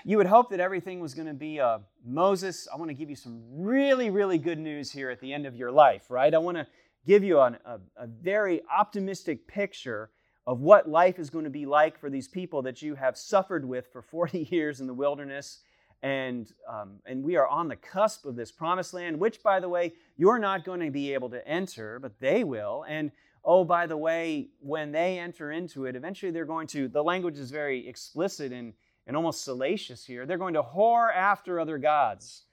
you 0.05 0.17
would 0.17 0.27
hope 0.27 0.49
that 0.49 0.59
everything 0.59 0.99
was 0.99 1.13
going 1.13 1.27
to 1.27 1.33
be 1.33 1.59
uh, 1.59 1.79
Moses, 2.05 2.67
I 2.73 2.77
want 2.77 2.89
to 2.89 2.95
give 2.95 3.09
you 3.09 3.15
some 3.15 3.41
really, 3.51 4.09
really 4.09 4.37
good 4.37 4.59
news 4.59 4.91
here 4.91 5.09
at 5.09 5.19
the 5.19 5.33
end 5.33 5.45
of 5.45 5.55
your 5.55 5.71
life, 5.71 6.09
right? 6.09 6.33
I 6.33 6.37
want 6.37 6.57
to 6.57 6.67
give 7.05 7.23
you 7.23 7.39
an, 7.39 7.57
a, 7.65 7.79
a 7.97 8.07
very 8.07 8.61
optimistic 8.75 9.47
picture 9.47 10.09
of 10.45 10.59
what 10.59 10.89
life 10.89 11.19
is 11.19 11.29
going 11.29 11.45
to 11.45 11.49
be 11.49 11.65
like 11.65 11.97
for 11.97 12.09
these 12.09 12.27
people 12.27 12.61
that 12.63 12.81
you 12.81 12.95
have 12.95 13.17
suffered 13.17 13.65
with 13.65 13.87
for 13.91 14.01
40 14.01 14.39
years 14.51 14.79
in 14.79 14.87
the 14.87 14.93
wilderness. 14.93 15.59
And, 16.03 16.51
um, 16.69 16.99
and 17.05 17.23
we 17.23 17.37
are 17.37 17.47
on 17.47 17.69
the 17.69 17.77
cusp 17.77 18.25
of 18.25 18.35
this 18.35 18.51
promised 18.51 18.93
land, 18.93 19.17
which, 19.17 19.41
by 19.41 19.61
the 19.61 19.69
way, 19.69 19.93
you're 20.17 20.37
not 20.37 20.65
going 20.65 20.81
to 20.81 20.91
be 20.91 21.13
able 21.13 21.29
to 21.29 21.47
enter, 21.47 21.97
but 21.97 22.19
they 22.19 22.43
will. 22.43 22.85
And 22.87 23.09
oh, 23.45 23.63
by 23.63 23.87
the 23.87 23.95
way, 23.95 24.49
when 24.59 24.91
they 24.91 25.17
enter 25.17 25.51
into 25.51 25.85
it, 25.85 25.95
eventually 25.95 26.31
they're 26.31 26.45
going 26.45 26.67
to, 26.67 26.89
the 26.89 27.01
language 27.01 27.39
is 27.39 27.51
very 27.51 27.87
explicit 27.87 28.51
in 28.51 28.73
and 29.07 29.15
almost 29.17 29.43
salacious 29.43 30.05
here. 30.05 30.25
They're 30.25 30.37
going 30.37 30.53
to 30.53 30.63
whore 30.63 31.13
after 31.13 31.59
other 31.59 31.77
gods. 31.77 32.43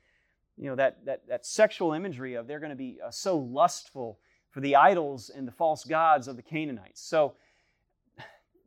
You 0.57 0.69
know, 0.71 0.77
that, 0.77 1.05
that, 1.05 1.27
that 1.29 1.47
sexual 1.47 1.93
imagery 1.93 2.35
of 2.35 2.47
they're 2.47 2.61
going 2.61 2.71
to 2.71 2.77
be 2.77 2.99
uh, 3.05 3.11
so 3.11 3.39
lustful 3.39 4.19
for 4.51 4.61
the 4.61 4.77
idols 4.77 5.31
and 5.31 5.47
the 5.47 5.53
false 5.53 5.85
gods 5.85 6.29
of 6.29 6.37
the 6.37 6.43
Canaanites. 6.43 7.01
So, 7.01 7.35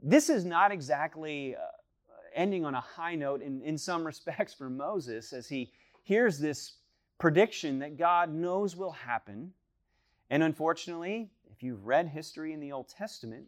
this 0.05 0.29
is 0.29 0.43
not 0.43 0.71
exactly 0.71 1.55
uh, 1.55 1.59
ending 2.35 2.65
on 2.65 2.75
a 2.75 2.81
high 2.81 3.15
note 3.15 3.41
in, 3.41 3.61
in 3.61 3.77
some 3.77 4.05
respects 4.05 4.53
for 4.53 4.69
Moses 4.69 5.33
as 5.33 5.47
he 5.47 5.71
hears 6.03 6.39
this 6.39 6.73
prediction 7.19 7.79
that 7.79 7.97
God 7.97 8.33
knows 8.33 8.75
will 8.75 8.91
happen. 8.91 9.53
And 10.29 10.43
unfortunately, 10.43 11.29
if 11.51 11.63
you've 11.63 11.85
read 11.85 12.07
history 12.07 12.53
in 12.53 12.59
the 12.59 12.71
Old 12.71 12.89
Testament, 12.89 13.45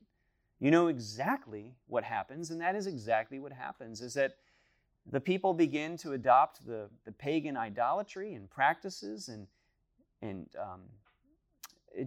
you 0.60 0.72
know 0.72 0.88
exactly 0.88 1.74
what 1.88 2.04
happens, 2.04 2.51
and 2.51 2.62
that 2.62 2.75
is 2.75 2.88
exactly 2.88 3.39
what 3.39 3.51
happens 3.51 4.01
is 4.01 4.13
that 4.13 4.38
the 5.12 5.20
people 5.20 5.54
begin 5.54 5.98
to 5.98 6.13
adopt 6.13 6.65
the, 6.65 6.89
the 7.04 7.12
pagan 7.12 7.58
idolatry 7.58 8.34
and 8.34 8.50
practices 8.50 9.27
and, 9.27 9.48
and 10.22 10.48
um, 10.60 10.82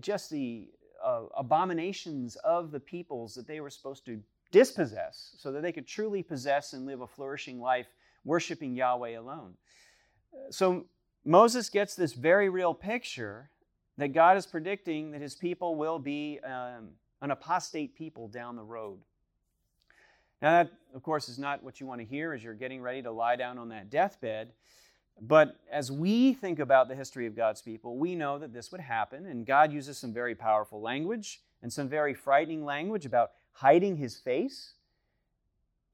just 0.01 0.31
the 0.31 0.69
uh, 1.05 1.23
abominations 1.37 2.37
of 2.37 2.71
the 2.71 2.81
peoples 2.81 3.35
that 3.35 3.47
they 3.47 3.61
were 3.61 3.71
supposed 3.71 4.05
to 4.07 4.21
dispossess 4.51 5.35
so 5.39 5.53
that 5.53 5.63
they 5.63 5.73
could 5.73 5.87
truly 5.87 6.23
possess 6.23 6.73
and 6.73 6.87
live 6.87 7.01
a 7.01 7.07
flourishing 7.07 7.61
life 7.61 7.87
worshiping 8.25 8.75
Yahweh 8.75 9.19
alone. 9.19 9.55
So 10.51 10.87
Moses 11.25 11.69
gets 11.69 11.95
this 11.95 12.13
very 12.13 12.49
real 12.49 12.75
picture 12.75 13.51
that 13.97 14.09
God 14.09 14.37
is 14.37 14.47
predicting 14.47 15.11
that 15.11 15.21
his 15.21 15.35
people 15.35 15.75
will 15.75 15.99
be 15.99 16.39
um, 16.45 16.91
an 17.21 17.31
apostate 17.31 17.97
people 17.97 18.29
down 18.29 18.57
the 18.57 18.63
road. 18.63 18.99
Now, 20.41 20.63
that, 20.63 20.71
of 20.95 21.03
course, 21.03 21.29
is 21.29 21.39
not 21.39 21.65
what 21.65 21.81
you 21.81 21.87
want 21.87 22.01
to 22.01 22.07
hear 22.07 22.33
as 22.33 22.45
you're 22.45 22.55
getting 22.55 22.81
ready 22.81 23.03
to 23.03 23.11
lie 23.11 23.35
down 23.35 23.59
on 23.59 23.71
that 23.71 23.91
deathbed. 23.91 24.53
But 25.21 25.57
as 25.71 25.91
we 25.91 26.33
think 26.33 26.61
about 26.61 26.87
the 26.89 26.95
history 26.95 27.27
of 27.27 27.35
God's 27.35 27.61
people, 27.61 27.97
we 27.97 28.15
know 28.15 28.39
that 28.39 28.53
this 28.53 28.71
would 28.71 28.81
happen, 28.81 29.27
and 29.27 29.45
God 29.45 29.73
uses 29.73 29.99
some 29.99 30.13
very 30.13 30.37
powerful 30.37 30.81
language 30.81 31.41
and 31.61 31.73
some 31.73 31.89
very 31.89 32.15
frightening 32.15 32.65
language 32.65 33.05
about 33.05 33.33
hiding 33.59 33.97
his 33.97 34.17
face 34.17 34.75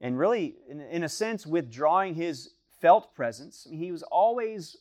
and 0.00 0.18
really, 0.18 0.56
in, 0.68 0.80
in 0.80 1.04
a 1.04 1.08
sense, 1.08 1.46
withdrawing 1.46 2.14
his 2.14 2.50
felt 2.80 3.14
presence. 3.14 3.66
I 3.66 3.70
mean, 3.70 3.80
he 3.80 3.90
was 3.90 4.02
always 4.02 4.76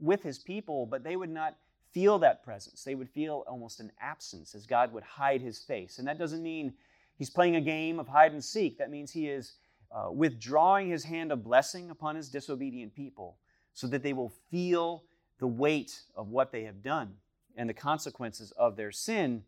with 0.00 0.22
his 0.22 0.38
people, 0.38 0.86
but 0.86 1.02
they 1.02 1.16
would 1.16 1.30
not 1.30 1.56
feel 1.92 2.18
that 2.20 2.44
presence. 2.44 2.84
They 2.84 2.94
would 2.94 3.08
feel 3.08 3.44
almost 3.48 3.80
an 3.80 3.90
absence 4.00 4.54
as 4.54 4.66
God 4.66 4.92
would 4.92 5.02
hide 5.02 5.40
his 5.40 5.58
face. 5.58 5.98
And 5.98 6.06
that 6.06 6.18
doesn't 6.18 6.42
mean 6.42 6.74
he's 7.16 7.30
playing 7.30 7.56
a 7.56 7.60
game 7.60 7.98
of 7.98 8.06
hide 8.06 8.32
and 8.32 8.44
seek. 8.44 8.78
That 8.78 8.90
means 8.90 9.10
he 9.10 9.26
is 9.26 9.54
uh, 9.90 10.12
withdrawing 10.12 10.90
his 10.90 11.02
hand 11.02 11.32
of 11.32 11.42
blessing 11.42 11.90
upon 11.90 12.14
his 12.14 12.28
disobedient 12.28 12.94
people 12.94 13.38
so 13.74 13.88
that 13.88 14.04
they 14.04 14.12
will 14.12 14.32
feel 14.50 15.02
the 15.40 15.46
weight 15.48 16.02
of 16.14 16.28
what 16.28 16.52
they 16.52 16.62
have 16.62 16.82
done 16.84 17.14
and 17.56 17.68
the 17.68 17.74
consequences 17.74 18.52
of 18.52 18.76
their 18.76 18.92
sin. 18.92 19.42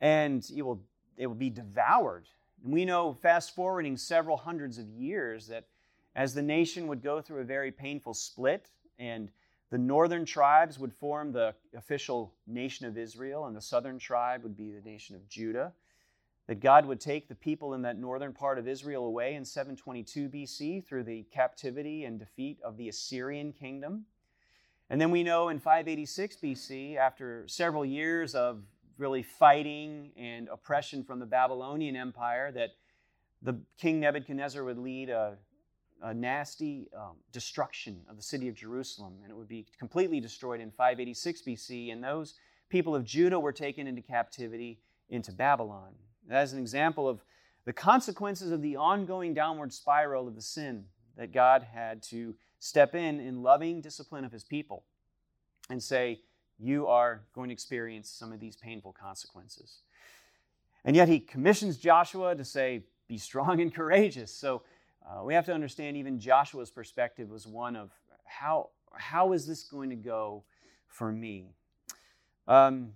And 0.00 0.48
it 0.54 0.62
will, 0.62 0.80
it 1.20 1.26
will 1.26 1.34
be 1.34 1.50
devoured 1.50 2.26
And 2.64 2.72
we 2.72 2.84
know, 2.84 3.12
fast 3.12 3.54
forwarding 3.54 3.96
several 3.96 4.36
hundreds 4.36 4.78
of 4.78 4.88
years, 4.88 5.46
that 5.48 5.66
as 6.16 6.34
the 6.34 6.42
nation 6.42 6.86
would 6.88 7.02
go 7.02 7.20
through 7.20 7.40
a 7.40 7.44
very 7.44 7.70
painful 7.70 8.14
split, 8.14 8.70
and 8.98 9.30
the 9.70 9.78
northern 9.78 10.24
tribes 10.24 10.78
would 10.78 10.92
form 10.92 11.32
the 11.32 11.54
official 11.76 12.34
nation 12.46 12.86
of 12.86 12.98
Israel, 12.98 13.46
and 13.46 13.54
the 13.54 13.60
southern 13.60 13.98
tribe 13.98 14.42
would 14.42 14.56
be 14.56 14.70
the 14.72 14.80
nation 14.80 15.14
of 15.14 15.28
Judah, 15.28 15.72
that 16.48 16.60
God 16.60 16.86
would 16.86 17.00
take 17.00 17.28
the 17.28 17.34
people 17.34 17.74
in 17.74 17.82
that 17.82 17.98
northern 17.98 18.32
part 18.32 18.58
of 18.58 18.66
Israel 18.66 19.04
away 19.06 19.34
in 19.34 19.44
722 19.44 20.28
BC 20.28 20.84
through 20.84 21.04
the 21.04 21.24
captivity 21.30 22.04
and 22.04 22.18
defeat 22.18 22.58
of 22.62 22.76
the 22.76 22.88
Assyrian 22.88 23.52
kingdom. 23.52 24.04
And 24.88 25.00
then 25.00 25.10
we 25.10 25.22
know 25.22 25.50
in 25.50 25.60
586 25.60 26.36
BC, 26.42 26.96
after 26.96 27.46
several 27.46 27.84
years 27.84 28.34
of 28.34 28.62
really 29.00 29.22
fighting 29.22 30.10
and 30.16 30.48
oppression 30.48 31.02
from 31.02 31.18
the 31.18 31.26
Babylonian 31.26 31.96
Empire, 31.96 32.52
that 32.52 32.70
the 33.42 33.58
king 33.78 33.98
Nebuchadnezzar 34.00 34.62
would 34.62 34.78
lead 34.78 35.08
a, 35.08 35.36
a 36.02 36.12
nasty 36.12 36.88
um, 36.96 37.16
destruction 37.32 38.02
of 38.08 38.16
the 38.16 38.22
city 38.22 38.46
of 38.48 38.54
Jerusalem, 38.54 39.14
and 39.22 39.30
it 39.30 39.34
would 39.34 39.48
be 39.48 39.66
completely 39.78 40.20
destroyed 40.20 40.60
in 40.60 40.70
586 40.70 41.42
BC. 41.42 41.92
And 41.92 42.04
those 42.04 42.34
people 42.68 42.94
of 42.94 43.04
Judah 43.04 43.40
were 43.40 43.52
taken 43.52 43.86
into 43.86 44.02
captivity 44.02 44.78
into 45.08 45.32
Babylon. 45.32 45.92
As 46.30 46.52
an 46.52 46.60
example 46.60 47.08
of 47.08 47.24
the 47.64 47.72
consequences 47.72 48.52
of 48.52 48.62
the 48.62 48.76
ongoing 48.76 49.34
downward 49.34 49.72
spiral 49.72 50.28
of 50.28 50.34
the 50.34 50.42
sin 50.42 50.84
that 51.16 51.32
God 51.32 51.66
had 51.72 52.02
to 52.04 52.34
step 52.58 52.94
in 52.94 53.18
in 53.18 53.42
loving 53.42 53.80
discipline 53.80 54.24
of 54.24 54.32
his 54.32 54.44
people 54.44 54.84
and 55.68 55.82
say, 55.82 56.20
You 56.60 56.86
are 56.88 57.22
going 57.34 57.48
to 57.48 57.52
experience 57.52 58.10
some 58.10 58.32
of 58.32 58.40
these 58.40 58.56
painful 58.56 58.92
consequences. 58.92 59.80
And 60.84 60.94
yet 60.94 61.08
he 61.08 61.18
commissions 61.18 61.78
Joshua 61.78 62.34
to 62.34 62.44
say, 62.44 62.84
Be 63.08 63.18
strong 63.18 63.60
and 63.60 63.74
courageous. 63.74 64.34
So 64.34 64.62
uh, 65.08 65.24
we 65.24 65.34
have 65.34 65.46
to 65.46 65.54
understand 65.54 65.96
even 65.96 66.20
Joshua's 66.20 66.70
perspective 66.70 67.30
was 67.30 67.46
one 67.46 67.76
of 67.76 67.90
how, 68.24 68.70
how 68.92 69.32
is 69.32 69.46
this 69.46 69.64
going 69.64 69.90
to 69.90 69.96
go 69.96 70.44
for 70.88 71.10
me? 71.10 71.54
Um, 72.46 72.92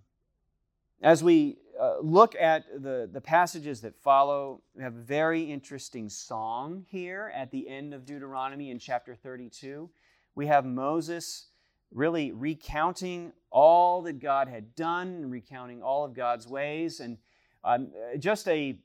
as 1.02 1.22
we 1.22 1.58
uh, 1.80 1.98
look 2.00 2.34
at 2.36 2.64
the, 2.82 3.08
the 3.12 3.20
passages 3.20 3.80
that 3.80 3.96
follow, 3.96 4.60
we 4.74 4.82
have 4.82 4.94
a 4.94 5.02
very 5.02 5.42
interesting 5.42 6.08
song 6.08 6.84
here 6.88 7.32
at 7.34 7.50
the 7.50 7.68
end 7.68 7.94
of 7.94 8.04
Deuteronomy 8.04 8.70
in 8.70 8.78
chapter 8.78 9.14
32. 9.14 9.90
We 10.34 10.46
have 10.46 10.64
Moses 10.64 11.46
really 11.94 12.32
recounting 12.32 13.32
all 13.50 14.02
that 14.02 14.20
God 14.20 14.48
had 14.48 14.74
done 14.74 15.08
and 15.08 15.30
recounting 15.30 15.82
all 15.82 16.04
of 16.04 16.12
God's 16.12 16.46
ways, 16.46 17.00
and 17.00 17.16
um, 17.64 17.88
just 18.18 18.46
a 18.48 18.76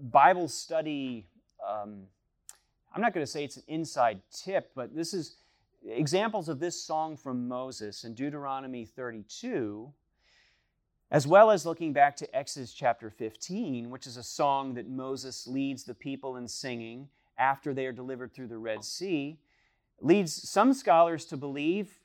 Bible 0.00 0.46
study. 0.46 1.26
Um, 1.66 2.04
I'm 2.94 3.02
not 3.02 3.12
going 3.12 3.26
to 3.26 3.30
say 3.30 3.42
it's 3.42 3.56
an 3.56 3.64
inside 3.66 4.20
tip, 4.30 4.70
but 4.76 4.94
this 4.94 5.12
is 5.12 5.38
examples 5.84 6.48
of 6.48 6.60
this 6.60 6.80
song 6.80 7.16
from 7.16 7.48
Moses 7.48 8.04
in 8.04 8.14
Deuteronomy 8.14 8.84
32 8.84 9.92
as 11.10 11.26
well 11.26 11.50
as 11.50 11.64
looking 11.64 11.92
back 11.92 12.16
to 12.16 12.36
Exodus 12.36 12.72
chapter 12.72 13.08
15, 13.08 13.90
which 13.90 14.06
is 14.06 14.16
a 14.16 14.22
song 14.22 14.74
that 14.74 14.88
Moses 14.88 15.46
leads 15.46 15.84
the 15.84 15.94
people 15.94 16.36
in 16.36 16.46
singing 16.46 17.08
after 17.38 17.72
they 17.72 17.86
are 17.86 17.92
delivered 17.92 18.34
through 18.34 18.48
the 18.48 18.58
Red 18.58 18.84
Sea, 18.84 19.38
leads 20.00 20.48
some 20.48 20.74
scholars 20.74 21.24
to 21.26 21.36
believe 21.36 21.98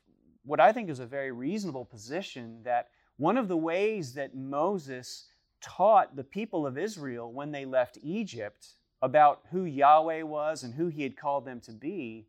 what 0.44 0.60
I 0.60 0.72
think 0.72 0.90
is 0.90 1.00
a 1.00 1.06
very 1.06 1.32
reasonable 1.32 1.84
position 1.84 2.60
that 2.64 2.88
one 3.16 3.36
of 3.36 3.48
the 3.48 3.56
ways 3.56 4.14
that 4.14 4.34
Moses 4.34 5.26
taught 5.60 6.16
the 6.16 6.24
people 6.24 6.66
of 6.66 6.76
Israel 6.76 7.32
when 7.32 7.50
they 7.50 7.64
left 7.64 7.98
Egypt 8.02 8.68
about 9.00 9.42
who 9.50 9.64
Yahweh 9.64 10.22
was 10.22 10.62
and 10.62 10.74
who 10.74 10.88
he 10.88 11.02
had 11.02 11.16
called 11.16 11.44
them 11.44 11.60
to 11.60 11.72
be 11.72 12.26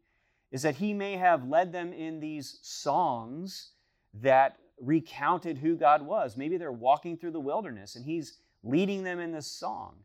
is 0.51 0.61
that 0.61 0.75
he 0.75 0.93
may 0.93 1.17
have 1.17 1.49
led 1.49 1.71
them 1.73 1.91
in 1.91 2.19
these 2.19 2.59
songs 2.61 3.71
that 4.13 4.57
recounted 4.79 5.57
who 5.57 5.75
God 5.75 6.01
was. 6.01 6.37
Maybe 6.37 6.57
they're 6.57 6.71
walking 6.71 7.17
through 7.17 7.31
the 7.31 7.39
wilderness 7.39 7.95
and 7.95 8.05
he's 8.05 8.37
leading 8.63 9.03
them 9.03 9.19
in 9.19 9.31
this 9.31 9.47
song. 9.47 9.95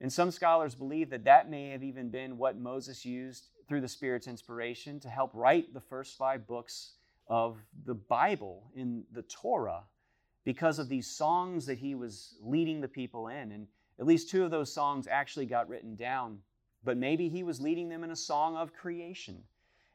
And 0.00 0.12
some 0.12 0.30
scholars 0.30 0.74
believe 0.74 1.10
that 1.10 1.24
that 1.24 1.50
may 1.50 1.70
have 1.70 1.82
even 1.82 2.10
been 2.10 2.38
what 2.38 2.58
Moses 2.58 3.04
used 3.04 3.48
through 3.68 3.80
the 3.80 3.88
Spirit's 3.88 4.28
inspiration 4.28 5.00
to 5.00 5.08
help 5.08 5.30
write 5.34 5.74
the 5.74 5.80
first 5.80 6.16
five 6.16 6.46
books 6.46 6.92
of 7.28 7.58
the 7.84 7.94
Bible 7.94 8.70
in 8.74 9.04
the 9.12 9.22
Torah 9.22 9.82
because 10.44 10.78
of 10.78 10.88
these 10.88 11.06
songs 11.06 11.66
that 11.66 11.78
he 11.78 11.94
was 11.94 12.36
leading 12.42 12.80
the 12.80 12.88
people 12.88 13.28
in. 13.28 13.52
And 13.52 13.66
at 14.00 14.06
least 14.06 14.30
two 14.30 14.44
of 14.44 14.50
those 14.50 14.72
songs 14.72 15.06
actually 15.06 15.46
got 15.46 15.68
written 15.68 15.94
down. 15.94 16.38
But 16.84 16.96
maybe 16.96 17.28
he 17.28 17.42
was 17.42 17.60
leading 17.60 17.88
them 17.88 18.04
in 18.04 18.10
a 18.10 18.16
song 18.16 18.56
of 18.56 18.72
creation 18.72 19.42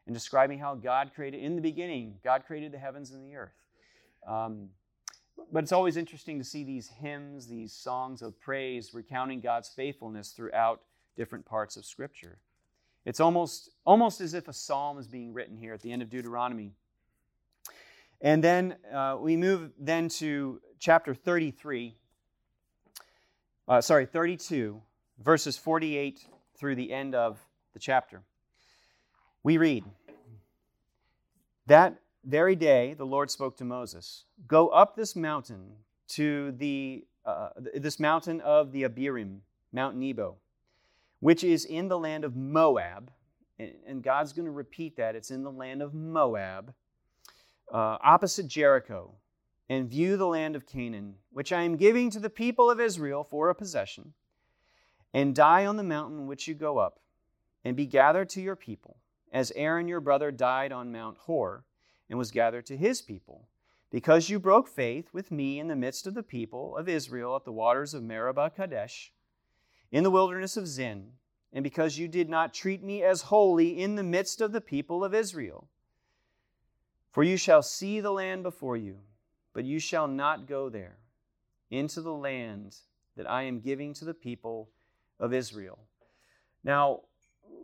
and 0.06 0.13
describing 0.13 0.60
how 0.60 0.76
God 0.76 1.12
created, 1.15 1.41
in 1.41 1.56
the 1.56 1.62
beginning, 1.62 2.15
God 2.24 2.43
created 2.46 2.72
the 2.72 2.78
heavens 2.78 3.12
and 3.12 3.26
the 3.26 3.36
earth. 3.36 3.56
Um, 4.28 4.69
but 5.52 5.63
it's 5.63 5.72
always 5.72 5.98
interesting 5.98 6.38
to 6.38 6.43
see 6.43 6.63
these 6.63 6.88
hymns, 6.88 7.48
these 7.48 7.74
songs 7.74 8.22
of 8.22 8.39
praise, 8.39 8.93
recounting 8.93 9.39
God's 9.39 9.69
faithfulness 9.69 10.32
throughout 10.32 10.82
different 11.15 11.46
parts 11.46 11.78
of 11.78 11.86
Scripture. 11.86 12.38
It's 13.06 13.19
almost, 13.19 13.72
almost 13.86 14.22
as 14.22 14.34
if 14.34 14.48
a 14.48 14.54
psalm 14.54 14.98
is 14.98 15.08
being 15.08 15.34
written 15.34 15.58
here 15.58 15.74
at 15.74 15.82
the 15.82 15.91
end 15.91 16.02
of 16.02 16.10
Deuteronomy. 16.10 16.74
And 18.23 18.41
then 18.41 18.77
uh, 18.91 19.17
we 19.19 19.36
move 19.36 19.71
then 19.77 20.07
to 20.07 20.62
chapter 20.79 21.13
33, 21.13 21.93
uh, 23.67 23.81
sorry, 23.81 24.05
32, 24.05 24.81
verses 25.21 25.57
48 25.57 26.25
through 26.57 26.75
the 26.75 26.93
end 26.93 27.15
of 27.15 27.38
the 27.73 27.79
chapter. 27.79 28.21
We 29.43 29.57
read, 29.57 29.83
That 31.67 31.97
very 32.23 32.55
day, 32.55 32.93
the 32.93 33.05
Lord 33.05 33.29
spoke 33.29 33.57
to 33.57 33.65
Moses 33.65 34.23
Go 34.47 34.69
up 34.69 34.95
this 34.95 35.17
mountain 35.17 35.73
to 36.09 36.53
the, 36.53 37.03
uh, 37.25 37.49
this 37.75 37.99
mountain 37.99 38.39
of 38.39 38.71
the 38.71 38.83
Abarim, 38.83 39.39
Mount 39.73 39.97
Nebo, 39.97 40.38
which 41.19 41.43
is 41.43 41.65
in 41.65 41.89
the 41.89 41.99
land 41.99 42.23
of 42.23 42.38
Moab. 42.38 43.12
And 43.59 44.01
God's 44.01 44.31
going 44.31 44.45
to 44.45 44.51
repeat 44.51 44.95
that. 44.95 45.15
It's 45.15 45.29
in 45.29 45.43
the 45.43 45.51
land 45.51 45.81
of 45.81 45.93
Moab, 45.93 46.73
uh, 47.71 47.97
opposite 48.02 48.47
Jericho, 48.47 49.15
and 49.69 49.89
view 49.89 50.17
the 50.17 50.28
land 50.28 50.56
of 50.56 50.65
Canaan, 50.65 51.15
which 51.32 51.52
I 51.52 51.63
am 51.63 51.78
giving 51.78 52.10
to 52.12 52.19
the 52.19 52.30
people 52.30 52.69
of 52.69 52.80
Israel 52.80 53.23
for 53.23 53.49
a 53.49 53.56
possession, 53.56 54.13
and 55.13 55.36
die 55.36 55.65
on 55.65 55.78
the 55.78 55.84
mountain 55.84 56.28
which 56.28 56.47
you 56.47 56.54
go 56.54 56.78
up, 56.78 56.99
and 57.63 57.76
be 57.76 57.86
gathered 57.86 58.30
to 58.30 58.41
your 58.41 58.56
people, 58.56 58.97
as 59.32 59.52
Aaron 59.56 59.88
your 59.88 60.02
brother 60.02 60.32
died 60.32 60.71
on 60.71 60.91
Mount 60.91 61.17
Hor 61.19 61.63
and 62.10 62.19
was 62.19 62.32
gathered 62.32 62.65
to 62.67 62.78
his 62.78 63.02
people. 63.02 63.47
Because 63.89 64.30
you 64.30 64.39
broke 64.39 64.67
faith 64.67 65.10
with 65.13 65.32
me 65.32 65.60
in 65.60 65.67
the 65.67 65.76
midst 65.76 66.08
of 66.08 66.13
the 66.13 66.23
people 66.23 66.76
of 66.78 66.89
Israel 66.89 67.36
at 67.36 67.45
the 67.45 67.52
waters 67.52 67.93
of 67.93 68.04
Meribah 68.04 68.52
Kadesh, 68.56 69.12
in 69.91 70.04
the 70.04 70.12
wilderness 70.12 70.58
of 70.58 70.67
Zin, 70.67 71.13
and 71.52 71.63
because 71.63 71.97
you 71.97 72.08
did 72.08 72.30
not 72.30 72.54
treat 72.54 72.84
me 72.84 73.04
as 73.04 73.23
holy 73.23 73.80
in 73.80 73.95
the 73.95 74.04
midst 74.04 74.41
of 74.41 74.52
the 74.52 74.62
people 74.62 75.04
of 75.04 75.13
Israel. 75.13 75.67
For 77.13 77.23
you 77.23 77.38
shall 77.38 77.62
see 77.62 77.99
the 77.99 78.12
land 78.12 78.41
before 78.41 78.76
you, 78.76 78.97
but 79.54 79.65
you 79.65 79.78
shall 79.78 80.08
not 80.08 80.47
go 80.47 80.67
there, 80.67 80.97
into 81.69 82.02
the 82.02 82.12
land 82.12 82.76
that 83.15 83.30
I 83.30 83.43
am 83.43 83.60
giving 83.60 83.93
to 83.93 84.06
the 84.06 84.15
people 84.15 84.71
of 85.19 85.32
Israel. 85.32 85.78
Now, 86.63 87.02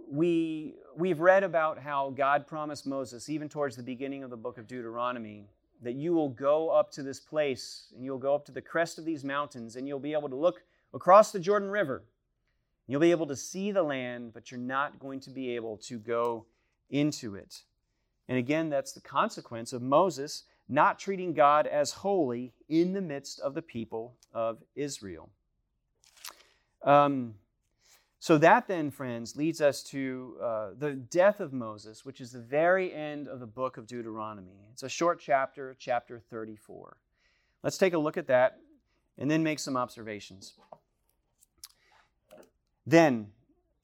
we, 0.07 0.75
we've 0.95 1.19
read 1.19 1.43
about 1.43 1.79
how 1.79 2.11
God 2.11 2.45
promised 2.45 2.85
Moses, 2.85 3.27
even 3.27 3.49
towards 3.49 3.75
the 3.75 3.81
beginning 3.81 4.23
of 4.23 4.29
the 4.29 4.37
book 4.37 4.59
of 4.59 4.67
Deuteronomy, 4.67 5.47
that 5.81 5.95
you 5.95 6.13
will 6.13 6.29
go 6.29 6.69
up 6.69 6.91
to 6.91 7.01
this 7.01 7.19
place 7.19 7.91
and 7.95 8.05
you'll 8.05 8.19
go 8.19 8.35
up 8.35 8.45
to 8.45 8.51
the 8.51 8.61
crest 8.61 8.99
of 8.99 9.05
these 9.05 9.23
mountains 9.23 9.77
and 9.77 9.87
you'll 9.87 9.97
be 9.97 10.13
able 10.13 10.29
to 10.29 10.35
look 10.35 10.61
across 10.93 11.31
the 11.31 11.39
Jordan 11.39 11.69
River. 11.69 12.03
You'll 12.85 13.01
be 13.01 13.11
able 13.11 13.27
to 13.27 13.35
see 13.35 13.71
the 13.71 13.81
land, 13.81 14.31
but 14.31 14.51
you're 14.51 14.59
not 14.59 14.99
going 14.99 15.21
to 15.21 15.31
be 15.31 15.55
able 15.55 15.77
to 15.77 15.97
go 15.97 16.45
into 16.91 17.33
it. 17.33 17.63
And 18.29 18.37
again, 18.37 18.69
that's 18.69 18.93
the 18.93 19.01
consequence 19.01 19.73
of 19.73 19.81
Moses 19.81 20.43
not 20.69 20.99
treating 20.99 21.33
God 21.33 21.65
as 21.65 21.91
holy 21.91 22.53
in 22.69 22.93
the 22.93 23.01
midst 23.01 23.39
of 23.39 23.55
the 23.55 23.61
people 23.63 24.13
of 24.31 24.59
Israel. 24.75 25.29
Um, 26.83 27.33
so, 28.19 28.37
that 28.37 28.67
then, 28.67 28.91
friends, 28.91 29.35
leads 29.35 29.61
us 29.61 29.81
to 29.85 30.37
uh, 30.43 30.69
the 30.77 30.91
death 30.91 31.39
of 31.39 31.53
Moses, 31.53 32.05
which 32.05 32.21
is 32.21 32.31
the 32.31 32.39
very 32.39 32.93
end 32.93 33.27
of 33.27 33.39
the 33.39 33.47
book 33.47 33.77
of 33.77 33.87
Deuteronomy. 33.87 34.67
It's 34.73 34.83
a 34.83 34.89
short 34.89 35.19
chapter, 35.19 35.75
chapter 35.79 36.21
34. 36.29 36.97
Let's 37.63 37.77
take 37.77 37.93
a 37.93 37.97
look 37.97 38.17
at 38.17 38.27
that 38.27 38.59
and 39.17 39.31
then 39.31 39.41
make 39.41 39.57
some 39.57 39.75
observations. 39.75 40.53
Then 42.85 43.31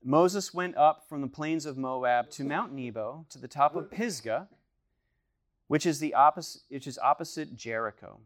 Moses 0.07 0.53
went 0.53 0.77
up 0.77 1.09
from 1.09 1.21
the 1.21 1.27
plains 1.27 1.65
of 1.65 1.77
Moab 1.79 2.29
to 2.29 2.43
Mount 2.43 2.71
Nebo, 2.71 3.25
to 3.31 3.39
the 3.39 3.47
top 3.47 3.75
of 3.75 3.89
Pisgah, 3.89 4.47
which 5.67 5.87
is, 5.87 5.99
the 5.99 6.13
opposite, 6.13 6.61
which 6.69 6.85
is 6.85 6.99
opposite 6.99 7.55
Jericho. 7.55 8.19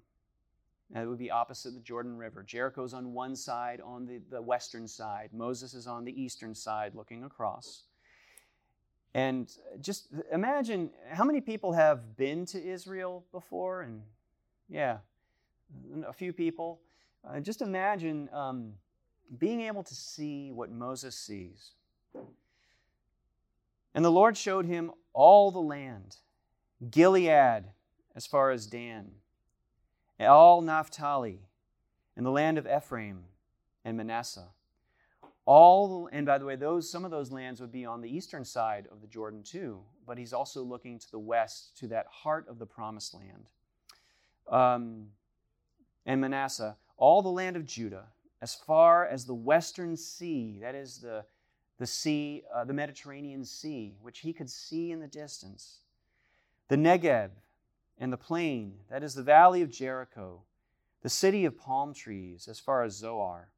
That 0.92 1.08
would 1.08 1.18
be 1.18 1.32
opposite 1.32 1.74
the 1.74 1.80
Jordan 1.80 2.18
River. 2.18 2.44
Jericho's 2.44 2.94
on 2.94 3.14
one 3.14 3.34
side, 3.34 3.80
on 3.80 4.06
the, 4.06 4.20
the 4.30 4.42
western 4.42 4.90
side. 4.90 5.30
Moses 5.32 5.74
is 5.74 5.88
on 5.88 6.04
the 6.04 6.22
eastern 6.22 6.54
side, 6.54 6.96
looking 6.96 7.24
across. 7.24 7.84
And 9.14 9.50
just 9.80 10.08
imagine 10.34 10.90
how 11.10 11.24
many 11.24 11.40
people 11.40 11.72
have 11.72 12.18
been 12.18 12.46
to 12.48 12.62
Israel 12.62 13.24
before? 13.32 13.84
And 13.84 14.02
yeah, 14.68 14.98
a 16.06 16.12
few 16.12 16.34
people. 16.34 16.82
Uh, 17.26 17.40
just 17.40 17.62
imagine 17.62 18.28
um, 18.34 18.74
being 19.38 19.62
able 19.62 19.84
to 19.84 19.96
see 19.96 20.52
what 20.52 20.72
Moses 20.72 21.16
sees. 21.16 21.72
And 23.94 24.04
the 24.06 24.12
Lord 24.12 24.38
showed 24.38 24.66
him 24.66 24.92
all 25.14 25.52
the 25.52 25.60
land 25.60 26.18
Gilead 26.90 27.66
as 28.16 28.26
far 28.26 28.52
as 28.52 28.68
Dan, 28.68 29.12
all 30.20 30.62
Naphtali, 30.62 31.42
and 32.16 32.26
the 32.26 32.32
land 32.32 32.58
of 32.58 32.68
Ephraim 32.68 33.26
and 33.84 33.98
Manasseh. 33.98 34.48
All 35.46 36.08
and 36.12 36.26
by 36.26 36.38
the 36.38 36.46
way, 36.46 36.56
those 36.56 36.90
some 36.90 37.06
of 37.06 37.12
those 37.12 37.32
lands 37.32 37.60
would 37.60 37.72
be 37.72 37.86
on 37.86 38.02
the 38.02 38.16
eastern 38.16 38.46
side 38.46 38.88
of 38.92 39.02
the 39.02 39.08
Jordan 39.08 39.42
too, 39.44 39.82
but 40.06 40.18
he's 40.18 40.32
also 40.32 40.62
looking 40.62 41.00
to 41.00 41.12
the 41.12 41.20
west 41.20 41.76
to 41.78 41.88
that 41.88 42.06
heart 42.08 42.46
of 42.48 42.60
the 42.60 42.66
promised 42.66 43.16
land. 43.16 43.50
Um, 44.48 45.08
and 46.06 46.22
Manasseh, 46.22 46.78
all 46.98 47.22
the 47.22 47.30
land 47.30 47.56
of 47.56 47.66
Judah, 47.66 48.08
as 48.42 48.56
far 48.56 49.06
as 49.06 49.26
the 49.26 49.34
western 49.34 49.98
sea, 49.98 50.60
that 50.62 50.76
is 50.76 51.00
the, 51.00 51.26
the 51.78 51.88
sea, 51.88 52.44
uh, 52.54 52.64
the 52.64 52.74
Mediterranean 52.74 53.44
Sea, 53.44 53.96
which 54.02 54.20
he 54.20 54.34
could 54.34 54.50
see 54.50 54.92
in 54.92 55.00
the 55.00 55.08
distance, 55.08 55.80
the 56.68 56.78
Negeb 56.78 57.32
and 57.98 58.14
the 58.14 58.18
plain, 58.18 58.76
that 58.90 59.04
is 59.04 59.14
the 59.14 59.24
valley 59.24 59.62
of 59.62 59.72
Jericho, 59.72 60.44
the 61.02 61.10
city 61.10 61.46
of 61.46 61.58
palm 61.58 61.94
trees, 61.94 62.48
as 62.48 62.60
far 62.60 62.84
as 62.84 62.96
Zoar. 62.96 63.50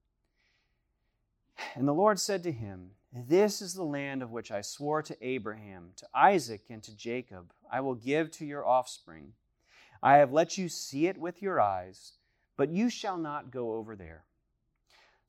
And 1.76 1.88
the 1.88 1.94
Lord 1.94 2.20
said 2.20 2.42
to 2.44 2.52
him, 2.52 2.92
This 3.14 3.62
is 3.62 3.74
the 3.74 3.84
land 3.84 4.24
of 4.24 4.32
which 4.32 4.52
I 4.52 4.62
swore 4.62 5.04
to 5.04 5.18
Abraham, 5.26 5.92
to 5.98 6.08
Isaac, 6.14 6.62
and 6.70 6.82
to 6.84 6.96
Jacob, 6.96 7.52
I 7.72 7.82
will 7.82 7.96
give 7.96 8.32
to 8.32 8.46
your 8.46 8.66
offspring. 8.68 9.34
I 10.02 10.18
have 10.18 10.32
let 10.32 10.58
you 10.58 10.70
see 10.70 11.06
it 11.06 11.18
with 11.18 11.42
your 11.42 11.62
eyes, 11.62 12.14
but 12.58 12.70
you 12.70 12.90
shall 12.90 13.18
not 13.18 13.52
go 13.52 13.74
over 13.74 13.96
there. 13.96 14.24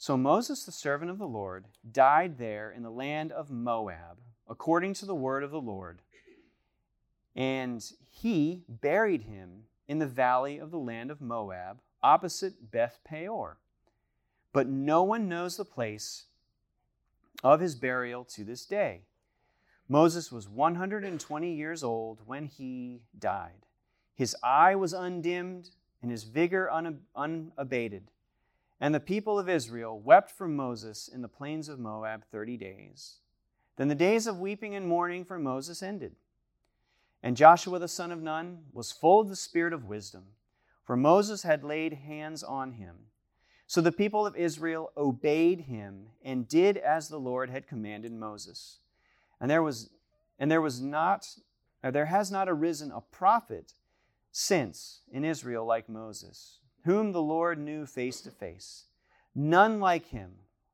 So 0.02 0.16
Moses, 0.16 0.64
the 0.64 0.72
servant 0.72 1.12
of 1.12 1.18
the 1.18 1.28
Lord, 1.28 1.66
died 1.92 2.36
there 2.36 2.72
in 2.72 2.82
the 2.82 2.90
land 2.90 3.30
of 3.30 3.52
Moab, 3.52 4.18
according 4.48 4.94
to 4.94 5.06
the 5.06 5.14
word 5.14 5.44
of 5.44 5.52
the 5.52 5.60
Lord. 5.60 6.02
And 7.36 7.80
he 8.10 8.64
buried 8.66 9.22
him 9.22 9.66
in 9.86 10.00
the 10.00 10.08
valley 10.08 10.58
of 10.58 10.72
the 10.72 10.78
land 10.80 11.12
of 11.12 11.20
Moab, 11.20 11.78
opposite 12.02 12.72
Beth 12.72 12.98
Peor. 13.04 13.58
But 14.52 14.66
no 14.66 15.04
one 15.04 15.28
knows 15.28 15.56
the 15.56 15.64
place 15.64 16.24
of 17.44 17.60
his 17.60 17.76
burial 17.76 18.24
to 18.24 18.42
this 18.42 18.66
day. 18.66 19.02
Moses 19.88 20.32
was 20.32 20.48
120 20.48 21.54
years 21.54 21.84
old 21.84 22.22
when 22.26 22.46
he 22.46 23.02
died. 23.16 23.66
His 24.16 24.34
eye 24.42 24.74
was 24.74 24.92
undimmed 24.92 25.70
and 26.02 26.10
his 26.10 26.24
vigor 26.24 26.68
unabated. 27.14 28.10
And 28.82 28.92
the 28.92 28.98
people 28.98 29.38
of 29.38 29.48
Israel 29.48 30.00
wept 30.00 30.32
for 30.32 30.48
Moses 30.48 31.06
in 31.06 31.22
the 31.22 31.28
plains 31.28 31.68
of 31.68 31.78
Moab 31.78 32.24
30 32.32 32.56
days. 32.56 33.18
Then 33.76 33.86
the 33.86 33.94
days 33.94 34.26
of 34.26 34.40
weeping 34.40 34.74
and 34.74 34.88
mourning 34.88 35.24
for 35.24 35.38
Moses 35.38 35.84
ended. 35.84 36.16
And 37.22 37.36
Joshua 37.36 37.78
the 37.78 37.86
son 37.86 38.10
of 38.10 38.20
Nun 38.20 38.64
was 38.72 38.90
full 38.90 39.20
of 39.20 39.28
the 39.28 39.36
spirit 39.36 39.72
of 39.72 39.84
wisdom, 39.84 40.24
for 40.82 40.96
Moses 40.96 41.44
had 41.44 41.62
laid 41.62 41.92
hands 41.92 42.42
on 42.42 42.72
him. 42.72 42.96
So 43.68 43.80
the 43.80 43.92
people 43.92 44.26
of 44.26 44.34
Israel 44.34 44.90
obeyed 44.96 45.60
him 45.60 46.08
and 46.24 46.48
did 46.48 46.76
as 46.76 47.08
the 47.08 47.20
Lord 47.20 47.50
had 47.50 47.68
commanded 47.68 48.10
Moses. 48.12 48.80
And 49.40 49.48
there 49.48 49.62
was 49.62 49.90
and 50.40 50.50
there 50.50 50.60
was 50.60 50.80
not 50.80 51.28
there 51.84 52.06
has 52.06 52.32
not 52.32 52.48
arisen 52.48 52.90
a 52.90 53.00
prophet 53.00 53.74
since 54.32 55.02
in 55.12 55.24
Israel 55.24 55.64
like 55.64 55.88
Moses, 55.88 56.58
whom 56.84 57.12
the 57.12 57.22
Lord 57.22 57.58
knew 57.58 57.86
face 57.86 58.20
to 58.22 58.30
face. 58.30 58.84
None 59.34 59.80
like 59.80 60.08
him 60.08 60.32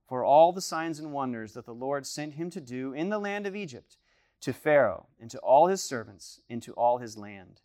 for 0.09 0.25
all 0.25 0.53
the 0.53 0.61
signs 0.61 0.99
and 0.99 1.13
wonders 1.13 1.53
that 1.53 1.67
the 1.67 1.75
Lord 1.75 2.07
sent 2.07 2.35
him 2.35 2.51
to 2.51 2.61
do 2.61 2.93
in 2.93 3.11
the 3.11 3.19
land 3.19 3.47
of 3.47 3.55
Egypt 3.55 3.97
to 4.41 4.53
Pharaoh 4.53 5.07
and 5.21 5.31
to 5.31 5.39
all 5.39 5.67
his 5.67 5.83
servants 5.83 6.41
and 6.49 6.63
to 6.63 6.73
all 6.73 6.99
his 6.99 7.17
land, 7.17 7.61